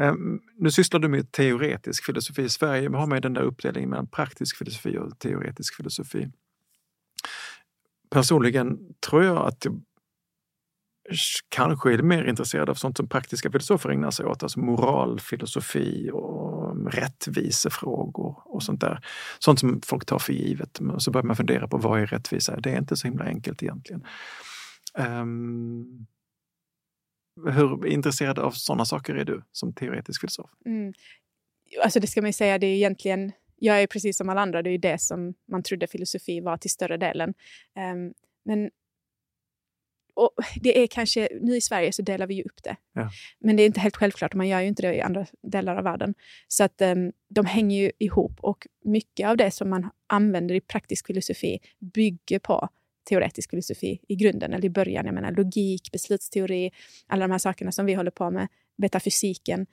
Um, 0.00 0.40
nu 0.58 0.70
sysslar 0.70 1.00
du 1.00 1.08
med 1.08 1.32
teoretisk 1.32 2.04
filosofi. 2.04 2.42
I 2.42 2.48
Sverige 2.48 2.88
har 2.88 3.06
man 3.06 3.20
den 3.20 3.34
där 3.34 3.42
uppdelningen 3.42 3.90
mellan 3.90 4.06
praktisk 4.06 4.58
filosofi 4.58 4.98
och 4.98 5.18
teoretisk 5.18 5.76
filosofi. 5.76 6.28
Personligen 8.10 8.78
tror 9.08 9.24
jag 9.24 9.46
att 9.46 9.66
kanske 11.48 11.92
är 11.92 11.98
mer 11.98 12.24
intresserad 12.24 12.70
av 12.70 12.74
sånt 12.74 12.96
som 12.96 13.08
praktiska 13.08 13.50
filosofer 13.50 13.90
ägnar 13.90 14.10
sig 14.10 14.26
åt, 14.26 14.42
alltså 14.42 14.60
moralfilosofi 14.60 16.10
och 16.12 16.92
rättvisefrågor 16.92 18.42
och 18.44 18.62
sånt 18.62 18.80
där. 18.80 19.06
Sånt 19.38 19.60
som 19.60 19.80
folk 19.84 20.06
tar 20.06 20.18
för 20.18 20.32
givet. 20.32 20.80
Så 20.98 21.10
börjar 21.10 21.24
man 21.24 21.36
fundera 21.36 21.68
på 21.68 21.76
vad 21.76 22.00
är 22.00 22.06
rättvisa? 22.06 22.60
Det 22.60 22.70
är 22.70 22.78
inte 22.78 22.96
så 22.96 23.06
himla 23.08 23.24
enkelt 23.24 23.62
egentligen. 23.62 24.04
Um, 24.98 26.06
hur 27.46 27.86
intresserad 27.86 28.38
av 28.38 28.50
sådana 28.50 28.84
saker 28.84 29.14
är 29.14 29.24
du 29.24 29.42
som 29.52 29.72
teoretisk 29.72 30.20
filosof? 30.20 30.50
Mm. 30.66 30.92
Alltså 31.82 32.00
det 32.00 32.06
ska 32.06 32.20
man 32.20 32.28
ju 32.28 32.32
säga, 32.32 32.58
det 32.58 32.66
är 32.66 32.74
egentligen 32.74 33.32
jag 33.56 33.82
är 33.82 33.86
precis 33.86 34.16
som 34.16 34.28
alla 34.28 34.40
andra, 34.40 34.62
det 34.62 34.70
är 34.70 34.72
ju 34.72 34.78
det 34.78 35.00
som 35.00 35.34
man 35.48 35.62
trodde 35.62 35.86
filosofi 35.86 36.40
var 36.40 36.56
till 36.56 36.70
större 36.70 36.96
delen. 36.96 37.34
Um, 37.92 38.14
men 38.44 38.70
och 40.14 40.30
det 40.60 40.78
är 40.82 40.86
kanske, 40.86 41.28
nu 41.40 41.56
i 41.56 41.60
Sverige 41.60 41.92
så 41.92 42.02
delar 42.02 42.26
vi 42.26 42.34
ju 42.34 42.42
upp 42.42 42.62
det. 42.62 42.76
Ja. 42.92 43.10
Men 43.40 43.56
det 43.56 43.62
är 43.62 43.66
inte 43.66 43.80
helt 43.80 43.96
självklart, 43.96 44.34
man 44.34 44.48
gör 44.48 44.60
ju 44.60 44.68
inte 44.68 44.82
det 44.82 44.94
i 44.94 45.00
andra 45.00 45.26
delar 45.42 45.76
av 45.76 45.84
världen. 45.84 46.14
Så 46.48 46.64
att 46.64 46.80
um, 46.80 47.12
de 47.28 47.46
hänger 47.46 47.82
ju 47.82 47.90
ihop 47.98 48.40
och 48.40 48.66
mycket 48.84 49.28
av 49.28 49.36
det 49.36 49.50
som 49.50 49.70
man 49.70 49.90
använder 50.06 50.54
i 50.54 50.60
praktisk 50.60 51.06
filosofi 51.06 51.58
bygger 51.78 52.38
på 52.38 52.68
teoretisk 53.08 53.50
filosofi 53.50 54.00
i 54.08 54.16
grunden, 54.16 54.52
eller 54.52 54.64
i 54.64 54.70
början. 54.70 55.06
Jag 55.06 55.14
menar 55.14 55.32
logik, 55.32 55.92
beslutsteori, 55.92 56.70
alla 57.06 57.24
de 57.24 57.30
här 57.30 57.38
sakerna 57.38 57.72
som 57.72 57.86
vi 57.86 57.94
håller 57.94 58.10
på 58.10 58.30
med, 58.30 58.48
metafysiken 58.76 59.66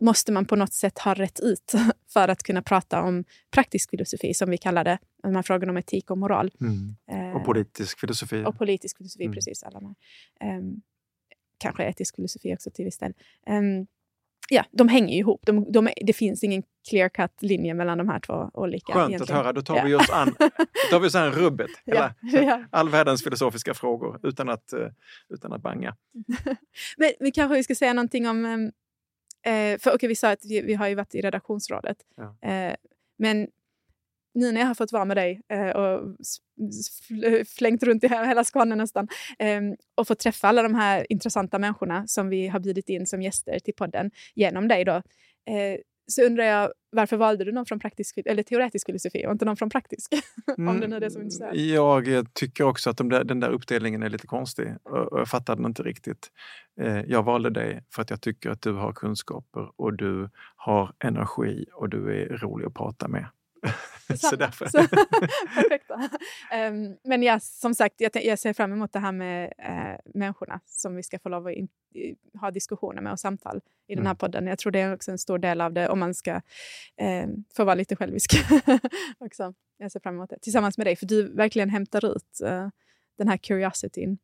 måste 0.00 0.32
man 0.32 0.44
på 0.44 0.56
något 0.56 0.72
sätt 0.72 0.98
ha 0.98 1.14
rätt 1.14 1.40
ut 1.40 1.72
för 2.12 2.28
att 2.28 2.42
kunna 2.42 2.62
prata 2.62 3.02
om 3.02 3.24
praktisk 3.50 3.90
filosofi, 3.90 4.34
som 4.34 4.50
vi 4.50 4.58
kallar 4.58 4.84
det. 4.84 4.98
De 5.22 5.34
här 5.34 5.42
frågorna 5.42 5.70
om 5.70 5.76
etik 5.76 6.10
och 6.10 6.18
moral. 6.18 6.50
Mm. 6.60 6.96
Eh, 7.10 7.36
och 7.36 7.44
politisk 7.44 8.00
filosofi. 8.00 8.44
Och 8.46 8.58
politisk 8.58 8.96
filosofi, 8.96 9.24
mm. 9.24 9.34
precis. 9.34 9.62
Alla 9.62 9.80
de 9.80 9.94
um, 10.44 10.82
kanske 11.58 11.84
etisk 11.84 12.16
filosofi 12.16 12.54
också 12.54 12.70
till 12.70 12.84
viss 12.84 12.98
del. 12.98 13.12
Um, 13.50 13.86
ja, 14.50 14.64
de 14.70 14.88
hänger 14.88 15.14
ju 15.14 15.20
ihop. 15.20 15.46
De, 15.46 15.72
de, 15.72 15.88
det 16.06 16.12
finns 16.12 16.44
ingen 16.44 16.62
clear 16.90 17.08
cut 17.08 17.42
linje 17.42 17.74
mellan 17.74 17.98
de 17.98 18.08
här 18.08 18.20
två 18.20 18.50
olika. 18.54 18.92
Skönt 18.92 19.10
egentligen. 19.10 19.38
att 19.38 19.44
höra. 19.44 19.52
Då 19.52 19.62
tar 19.62 19.76
ja. 19.76 19.84
vi 19.84 19.94
oss 19.94 20.10
an, 20.10 20.34
då 20.38 20.90
tar 20.90 21.00
vi 21.00 21.08
oss 21.08 21.14
an 21.14 21.32
rubbet. 21.32 21.70
Hela, 21.86 22.14
ja. 22.22 22.64
All 22.70 22.88
världens 22.88 23.24
filosofiska 23.24 23.74
frågor 23.74 24.20
utan 24.22 24.48
att, 24.48 24.72
uh, 24.76 24.88
utan 25.28 25.52
att 25.52 25.62
banga. 25.62 25.96
Men 26.96 27.12
vi 27.20 27.30
kanske 27.30 27.56
vi 27.56 27.64
ska 27.64 27.74
säga 27.74 27.92
någonting 27.92 28.28
om 28.28 28.44
um, 28.44 28.72
Eh, 29.46 29.78
för 29.78 29.94
okay, 29.94 30.08
vi 30.08 30.16
sa 30.16 30.30
att 30.30 30.44
vi, 30.44 30.60
vi, 30.60 30.74
har 30.74 30.88
ju 30.88 30.94
varit 30.94 31.14
i 31.14 31.20
redaktionsrådet. 31.20 31.96
Ja. 32.16 32.48
Eh, 32.48 32.74
men 33.18 33.48
nu 34.34 34.52
när 34.52 34.60
jag 34.60 34.68
har 34.68 34.74
fått 34.74 34.92
vara 34.92 35.04
med 35.04 35.16
dig 35.16 35.40
eh, 35.48 35.68
och 35.68 36.16
flängt 37.46 37.82
runt 37.82 38.04
i 38.04 38.08
hela 38.08 38.44
Skåne 38.44 38.76
nästan 38.76 39.08
eh, 39.38 39.60
och 39.94 40.08
fått 40.08 40.18
träffa 40.18 40.48
alla 40.48 40.62
de 40.62 40.74
här 40.74 41.06
intressanta 41.12 41.58
människorna 41.58 42.06
som 42.06 42.28
vi 42.28 42.48
har 42.48 42.60
bjudit 42.60 42.88
in 42.88 43.06
som 43.06 43.22
gäster 43.22 43.58
till 43.58 43.74
podden 43.74 44.10
genom 44.34 44.68
dig 44.68 44.84
då, 44.84 44.94
eh, 45.46 45.80
så 46.10 46.22
undrar 46.22 46.44
jag 46.44 46.72
varför 46.92 47.16
valde 47.16 47.44
du 47.44 47.52
någon 47.52 47.66
från 47.66 47.78
praktisk, 47.78 48.18
eller 48.24 48.42
teoretisk 48.42 48.86
filosofi 48.86 49.26
och 49.26 49.32
inte 49.32 49.44
någon 49.44 49.56
från 49.56 49.70
praktisk? 49.70 50.12
Om 50.58 50.80
det 50.80 50.86
nu 50.86 50.96
är 50.96 51.00
det 51.00 51.10
som 51.10 51.22
intresserar. 51.22 51.52
Mm, 51.52 51.74
jag 52.14 52.34
tycker 52.34 52.64
också 52.64 52.90
att 52.90 52.96
de 52.96 53.08
där, 53.08 53.24
den 53.24 53.40
där 53.40 53.50
uppdelningen 53.50 54.02
är 54.02 54.08
lite 54.08 54.26
konstig 54.26 54.74
och 54.82 55.18
jag 55.18 55.28
fattar 55.28 55.56
den 55.56 55.66
inte 55.66 55.82
riktigt. 55.82 56.28
Eh, 56.80 57.00
jag 57.00 57.22
valde 57.22 57.50
dig 57.50 57.84
för 57.94 58.02
att 58.02 58.10
jag 58.10 58.20
tycker 58.20 58.50
att 58.50 58.62
du 58.62 58.72
har 58.72 58.92
kunskaper 58.92 59.70
och 59.76 59.96
du 59.96 60.30
har 60.56 60.92
energi 61.04 61.66
och 61.74 61.88
du 61.88 62.22
är 62.22 62.28
rolig 62.28 62.66
att 62.66 62.74
prata 62.74 63.08
med. 63.08 63.26
så 64.16 64.36
därför. 64.36 64.66
Så, 64.66 64.78
perfekta. 65.54 65.94
Um, 65.94 66.96
men 67.04 67.22
ja, 67.22 67.40
som 67.40 67.74
sagt, 67.74 67.94
jag, 67.98 68.24
jag, 68.24 68.38
ser 68.38 68.52
fram 68.52 68.72
emot 68.72 68.92
det 68.92 68.98
här 68.98 69.12
med 69.12 69.52
uh, 69.68 70.12
människorna 70.14 70.60
som 70.66 70.96
vi 70.96 71.02
ska 71.02 71.18
få 71.18 71.28
lov 71.28 71.46
att 71.46 71.52
in, 71.52 71.68
ha 72.40 72.50
diskussioner 72.50 73.02
med 73.02 73.12
och 73.12 73.20
samtal 73.20 73.60
i 73.86 73.92
mm. 73.92 74.02
den 74.02 74.06
här 74.06 74.12
mm. 74.12 74.16
podden. 74.16 74.46
Jag 74.46 74.58
tror 74.58 74.72
det 74.72 74.80
är 74.80 74.94
också 74.94 75.10
en 75.10 75.18
stor 75.18 75.38
del 75.38 75.60
av 75.60 75.72
det 75.72 75.88
om 75.88 75.98
man 75.98 76.14
ska 76.14 76.40
um, 77.24 77.44
få 77.56 77.64
vara 77.64 77.74
lite 77.74 77.96
självisk. 77.96 78.32
också. 79.18 79.54
Jag 79.78 79.92
ser 79.92 80.00
fram 80.00 80.14
emot 80.14 80.30
det 80.30 80.38
tillsammans 80.42 80.78
med 80.78 80.86
dig, 80.86 80.96
för 80.96 81.06
du 81.06 81.32
verkligen 81.34 81.70
hämtar 81.70 82.16
ut 82.16 82.40
uh, 82.44 82.68
den 83.18 83.28
här 83.28 83.36
curiosityn. 83.36 84.18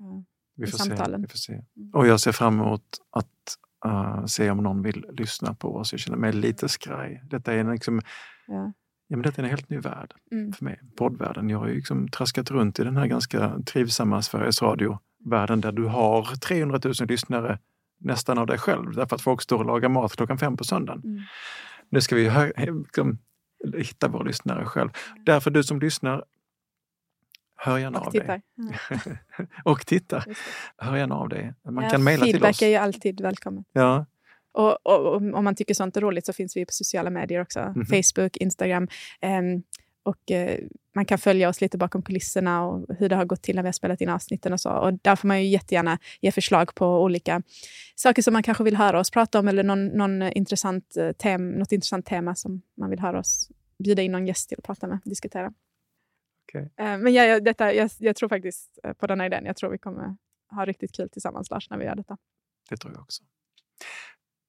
Uh, 0.00 0.20
vi 0.56 0.66
får, 0.66 0.78
se, 0.78 1.16
vi 1.18 1.28
får 1.28 1.38
se. 1.38 1.52
Mm. 1.52 1.90
Och 1.94 2.06
jag 2.06 2.20
ser 2.20 2.32
fram 2.32 2.60
emot 2.60 2.98
att 3.10 3.56
uh, 3.86 4.26
se 4.26 4.50
om 4.50 4.58
någon 4.58 4.82
vill 4.82 5.06
lyssna 5.10 5.54
på 5.54 5.76
oss. 5.76 5.92
Jag 5.92 6.00
känner 6.00 6.18
mig 6.18 6.32
lite 6.32 6.68
skraj. 6.68 7.22
Detta 7.30 7.52
är 7.52 7.72
liksom 7.72 8.00
Ja. 8.46 8.72
Ja, 9.12 9.16
men 9.16 9.22
detta 9.22 9.42
är 9.42 9.44
en 9.44 9.50
helt 9.50 9.70
ny 9.70 9.78
värld 9.78 10.14
mm. 10.32 10.52
för 10.52 10.64
mig, 10.64 10.80
poddvärlden. 10.96 11.50
Jag 11.50 11.58
har 11.58 11.68
ju 11.68 11.74
liksom 11.74 12.08
traskat 12.08 12.50
runt 12.50 12.78
i 12.78 12.84
den 12.84 12.96
här 12.96 13.06
ganska 13.06 13.58
trivsamma 13.66 14.22
Sveriges 14.22 14.62
Radio-världen 14.62 15.60
där 15.60 15.72
du 15.72 15.84
har 15.84 16.36
300 16.36 16.80
000 16.84 16.94
lyssnare 17.08 17.58
nästan 18.00 18.38
av 18.38 18.46
dig 18.46 18.58
själv 18.58 18.92
därför 18.92 19.16
att 19.16 19.22
folk 19.22 19.42
står 19.42 19.58
och 19.58 19.64
lagar 19.64 19.88
mat 19.88 20.16
klockan 20.16 20.38
fem 20.38 20.56
på 20.56 20.64
söndagen. 20.64 21.02
Mm. 21.04 21.22
Nu 21.88 22.00
ska 22.00 22.16
vi 22.16 22.30
liksom, 22.56 23.18
hitta 23.76 24.08
våra 24.08 24.22
lyssnare 24.22 24.64
själv. 24.64 24.90
Mm. 25.10 25.24
Därför 25.24 25.50
du 25.50 25.64
som 25.64 25.80
lyssnar, 25.80 26.24
hör 27.56 27.78
gärna 27.78 28.00
och 28.00 28.06
av 28.06 28.10
tittar. 28.10 28.26
dig. 28.26 28.42
Och 29.64 29.86
tittar. 29.86 30.24
Hör 30.76 30.96
gärna 30.96 31.14
av 31.14 31.28
dig. 31.28 31.54
Man 31.64 31.84
ja, 31.84 31.90
kan 31.90 32.04
mejla 32.04 32.24
till 32.24 32.36
oss. 32.36 32.40
Feedback 32.40 32.62
är 32.62 32.68
ju 32.68 32.76
alltid 32.76 33.20
välkommen. 33.20 33.64
Ja, 33.72 34.06
och, 34.52 34.86
och, 34.86 35.06
och, 35.06 35.14
om 35.14 35.44
man 35.44 35.54
tycker 35.54 35.74
sånt 35.74 35.96
är 35.96 36.00
roligt 36.00 36.26
så 36.26 36.32
finns 36.32 36.56
vi 36.56 36.66
på 36.66 36.72
sociala 36.72 37.10
medier 37.10 37.40
också. 37.40 37.60
Mm. 37.60 37.86
Facebook, 37.86 38.36
Instagram. 38.36 38.88
Um, 39.22 39.62
och 40.02 40.30
uh, 40.30 40.68
man 40.94 41.04
kan 41.04 41.18
följa 41.18 41.48
oss 41.48 41.60
lite 41.60 41.78
bakom 41.78 42.02
kulisserna 42.02 42.66
och 42.66 42.96
hur 42.98 43.08
det 43.08 43.16
har 43.16 43.24
gått 43.24 43.42
till 43.42 43.56
när 43.56 43.62
vi 43.62 43.68
har 43.68 43.72
spelat 43.72 44.00
in 44.00 44.08
avsnitten 44.08 44.52
och 44.52 44.60
så. 44.60 44.70
Och 44.70 44.92
där 44.92 45.16
får 45.16 45.28
man 45.28 45.42
ju 45.42 45.48
jättegärna 45.48 45.98
ge 46.20 46.32
förslag 46.32 46.74
på 46.74 47.02
olika 47.02 47.42
saker 47.94 48.22
som 48.22 48.32
man 48.32 48.42
kanske 48.42 48.64
vill 48.64 48.76
höra 48.76 49.00
oss 49.00 49.10
prata 49.10 49.38
om 49.38 49.48
eller 49.48 49.62
någon, 49.62 49.86
någon 49.86 50.22
intressant 50.22 50.96
eh, 50.96 51.12
tem, 51.12 51.50
något 51.50 51.72
intressant 51.72 52.06
tema 52.06 52.34
som 52.34 52.62
man 52.76 52.90
vill 52.90 53.00
höra 53.00 53.18
oss 53.18 53.50
bjuda 53.78 54.02
in 54.02 54.12
någon 54.12 54.26
gäst 54.26 54.48
till 54.48 54.58
att 54.58 54.64
prata 54.64 54.86
med 54.86 54.98
och 55.04 55.10
diskutera. 55.10 55.52
Okay. 56.48 56.62
Uh, 56.62 56.98
men 56.98 57.12
jag, 57.12 57.44
detta, 57.44 57.74
jag, 57.74 57.90
jag 57.98 58.16
tror 58.16 58.28
faktiskt 58.28 58.78
på 58.98 59.06
den 59.06 59.20
här 59.20 59.26
idén. 59.26 59.44
Jag 59.44 59.56
tror 59.56 59.70
vi 59.70 59.78
kommer 59.78 60.16
ha 60.50 60.64
riktigt 60.64 60.96
kul 60.96 61.08
tillsammans, 61.08 61.50
Lars, 61.50 61.70
när 61.70 61.78
vi 61.78 61.84
gör 61.84 61.94
detta. 61.94 62.18
Det 62.68 62.76
tror 62.76 62.92
jag 62.92 63.02
också. 63.02 63.22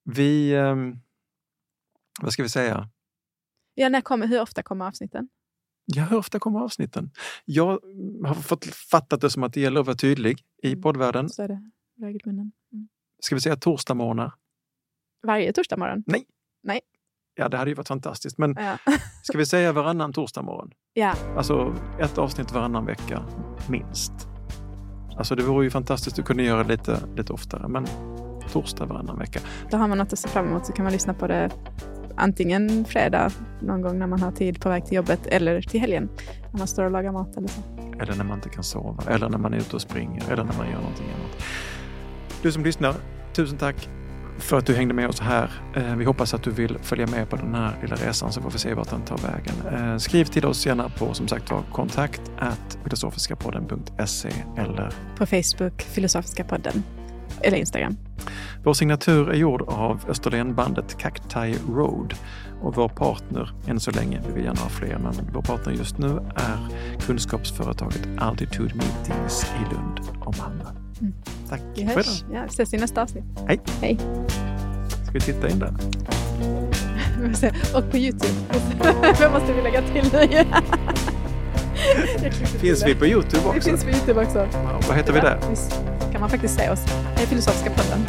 Vi, 0.04 0.52
eh, 0.52 0.76
vad 2.20 2.32
ska 2.32 2.42
vi 2.42 2.48
säga? 2.48 2.88
Ja, 3.74 3.88
när 3.88 4.00
kommer, 4.00 4.26
hur 4.26 4.40
ofta 4.40 4.62
kommer 4.62 4.86
avsnitten? 4.86 5.28
Ja, 5.86 6.04
hur 6.04 6.16
ofta 6.16 6.38
kommer 6.38 6.60
avsnitten? 6.60 7.10
Jag 7.44 7.80
har 8.24 8.34
fått 8.34 8.64
fattat 8.64 9.20
det 9.20 9.30
som 9.30 9.42
att 9.42 9.52
det 9.52 9.60
gäller 9.60 9.80
att 9.80 9.86
vara 9.86 9.96
tydlig 9.96 10.40
i 10.62 10.68
mm. 10.72 10.82
poddvärlden. 10.82 11.28
Så 11.28 11.42
är 11.42 11.48
det. 11.48 11.60
Mm. 12.02 12.52
Ska 13.20 13.34
vi 13.34 13.40
säga 13.40 13.56
torsdag 13.56 13.94
morgnar? 13.94 14.32
Varje 15.26 15.52
torsdag 15.52 15.76
morgon? 15.76 16.04
Nej. 16.06 16.24
Nej. 16.62 16.80
Ja, 17.34 17.48
det 17.48 17.56
hade 17.56 17.70
ju 17.70 17.74
varit 17.74 17.88
fantastiskt. 17.88 18.38
Men 18.38 18.54
ja. 18.58 18.78
ska 19.22 19.38
vi 19.38 19.46
säga 19.46 19.72
varannan 19.72 20.12
torsdag 20.12 20.42
morgon? 20.42 20.70
Ja. 20.92 21.14
Alltså 21.36 21.74
ett 22.00 22.18
avsnitt 22.18 22.52
varannan 22.52 22.86
vecka, 22.86 23.22
minst. 23.68 24.12
Alltså 25.16 25.34
det 25.34 25.42
vore 25.42 25.64
ju 25.64 25.70
fantastiskt 25.70 26.18
att 26.18 26.24
kunna 26.24 26.42
göra 26.42 26.62
lite, 26.62 27.00
lite 27.16 27.32
oftare. 27.32 27.68
Men 27.68 27.86
torsdag 28.52 28.86
varannan 28.86 29.18
vecka. 29.18 29.40
Då 29.70 29.76
har 29.76 29.88
man 29.88 29.98
något 29.98 30.12
att 30.12 30.18
se 30.18 30.28
fram 30.28 30.48
emot 30.48 30.66
så 30.66 30.72
kan 30.72 30.84
man 30.84 30.92
lyssna 30.92 31.14
på 31.14 31.26
det 31.26 31.50
antingen 32.16 32.84
fredag 32.84 33.30
någon 33.60 33.82
gång 33.82 33.98
när 33.98 34.06
man 34.06 34.22
har 34.22 34.32
tid 34.32 34.60
på 34.60 34.68
väg 34.68 34.86
till 34.86 34.96
jobbet 34.96 35.26
eller 35.26 35.60
till 35.60 35.80
helgen 35.80 36.08
när 36.52 36.58
man 36.58 36.68
står 36.68 36.84
och 36.84 36.90
lagar 36.90 37.12
mat 37.12 37.36
eller 37.36 37.48
så. 37.48 37.60
Eller 38.00 38.14
när 38.16 38.24
man 38.24 38.38
inte 38.38 38.48
kan 38.48 38.64
sova 38.64 39.02
eller 39.08 39.28
när 39.28 39.38
man 39.38 39.54
är 39.54 39.58
ute 39.58 39.76
och 39.76 39.82
springer 39.82 40.32
eller 40.32 40.44
när 40.44 40.56
man 40.58 40.70
gör 40.70 40.78
någonting 40.78 41.06
annat. 41.06 41.44
Du 42.42 42.52
som 42.52 42.64
lyssnar, 42.64 42.94
tusen 43.32 43.58
tack 43.58 43.88
för 44.38 44.58
att 44.58 44.66
du 44.66 44.74
hängde 44.74 44.94
med 44.94 45.08
oss 45.08 45.20
här. 45.20 45.50
Eh, 45.76 45.96
vi 45.96 46.04
hoppas 46.04 46.34
att 46.34 46.42
du 46.42 46.50
vill 46.50 46.78
följa 46.82 47.06
med 47.06 47.30
på 47.30 47.36
den 47.36 47.54
här 47.54 47.78
lilla 47.82 47.96
resan 47.96 48.32
så 48.32 48.40
får 48.40 48.50
vi 48.50 48.58
se 48.58 48.74
vart 48.74 48.90
den 48.90 49.02
tar 49.02 49.18
vägen. 49.18 49.90
Eh, 49.90 49.98
skriv 49.98 50.24
till 50.24 50.44
oss 50.44 50.66
gärna 50.66 50.88
på 50.88 51.14
som 51.14 51.28
sagt 51.28 51.50
var 51.50 51.62
kontakt 51.72 52.20
filosofiskapodden.se 52.82 54.32
eller 54.56 54.92
på 55.18 55.26
Facebook 55.26 55.82
Filosofiska 55.82 56.44
podden 56.44 56.82
eller 57.40 57.56
Instagram. 57.56 57.96
Vår 58.64 58.74
signatur 58.74 59.30
är 59.30 59.34
gjord 59.34 59.62
av 59.62 60.04
Österlenbandet 60.08 60.98
Cacti 60.98 61.54
Road 61.68 62.14
och 62.62 62.76
vår 62.76 62.88
partner, 62.88 63.50
än 63.68 63.80
så 63.80 63.90
länge, 63.90 64.20
vi 64.26 64.32
vill 64.32 64.44
gärna 64.44 64.60
ha 64.60 64.68
fler, 64.68 64.98
men 64.98 65.12
vår 65.34 65.42
partner 65.42 65.72
just 65.72 65.98
nu 65.98 66.20
är 66.34 66.58
kunskapsföretaget 67.00 68.08
Altitude 68.18 68.74
Meetings 68.74 69.44
i 69.44 69.74
Lund 69.74 70.00
och 70.20 70.38
Malmö. 70.38 70.64
Mm. 71.00 71.14
Tack 71.48 71.60
vi 71.74 71.84
hörs. 71.84 72.24
Ja, 72.32 72.42
vi 72.42 72.48
ses 72.48 72.74
i 72.74 72.76
nästa 72.76 73.02
avsnitt. 73.02 73.24
Hej! 73.46 73.60
Hej! 73.80 73.98
Ska 75.02 75.12
vi 75.12 75.20
titta 75.20 75.48
in 75.48 75.58
där? 75.58 75.74
och 77.74 77.90
på 77.90 77.96
Youtube. 77.96 78.34
Vem 79.20 79.32
måste 79.32 79.52
vi 79.52 79.62
lägga 79.62 79.82
till 79.82 80.12
nu? 80.12 80.44
finns 82.60 82.86
vi 82.86 82.94
på 82.94 83.06
Youtube 83.06 83.46
också? 83.46 83.54
Vi 83.54 83.60
finns 83.60 83.84
på 83.84 83.90
Youtube 83.90 84.22
också. 84.22 84.38
Wow, 84.38 84.84
vad 84.88 84.96
heter 84.96 85.12
vi 85.12 85.20
där? 85.20 85.38
Kan 86.14 86.20
man 86.20 86.30
faktiskt 86.30 86.58
se 86.58 86.70
oss. 86.70 86.80
Är 87.16 87.26
Filosofiska 87.26 87.70
podden. 87.70 88.06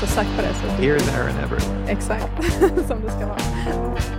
Så 0.00 0.06
sök 0.06 0.26
på 0.36 0.42
det. 0.42 0.54
Så. 0.54 0.82
Here, 0.82 0.98
there 0.98 1.22
and 1.22 1.38
ever. 1.44 1.58
Exakt, 1.88 2.44
som 2.88 3.00
det 3.02 3.10
ska 3.10 3.26
vara. 3.26 4.11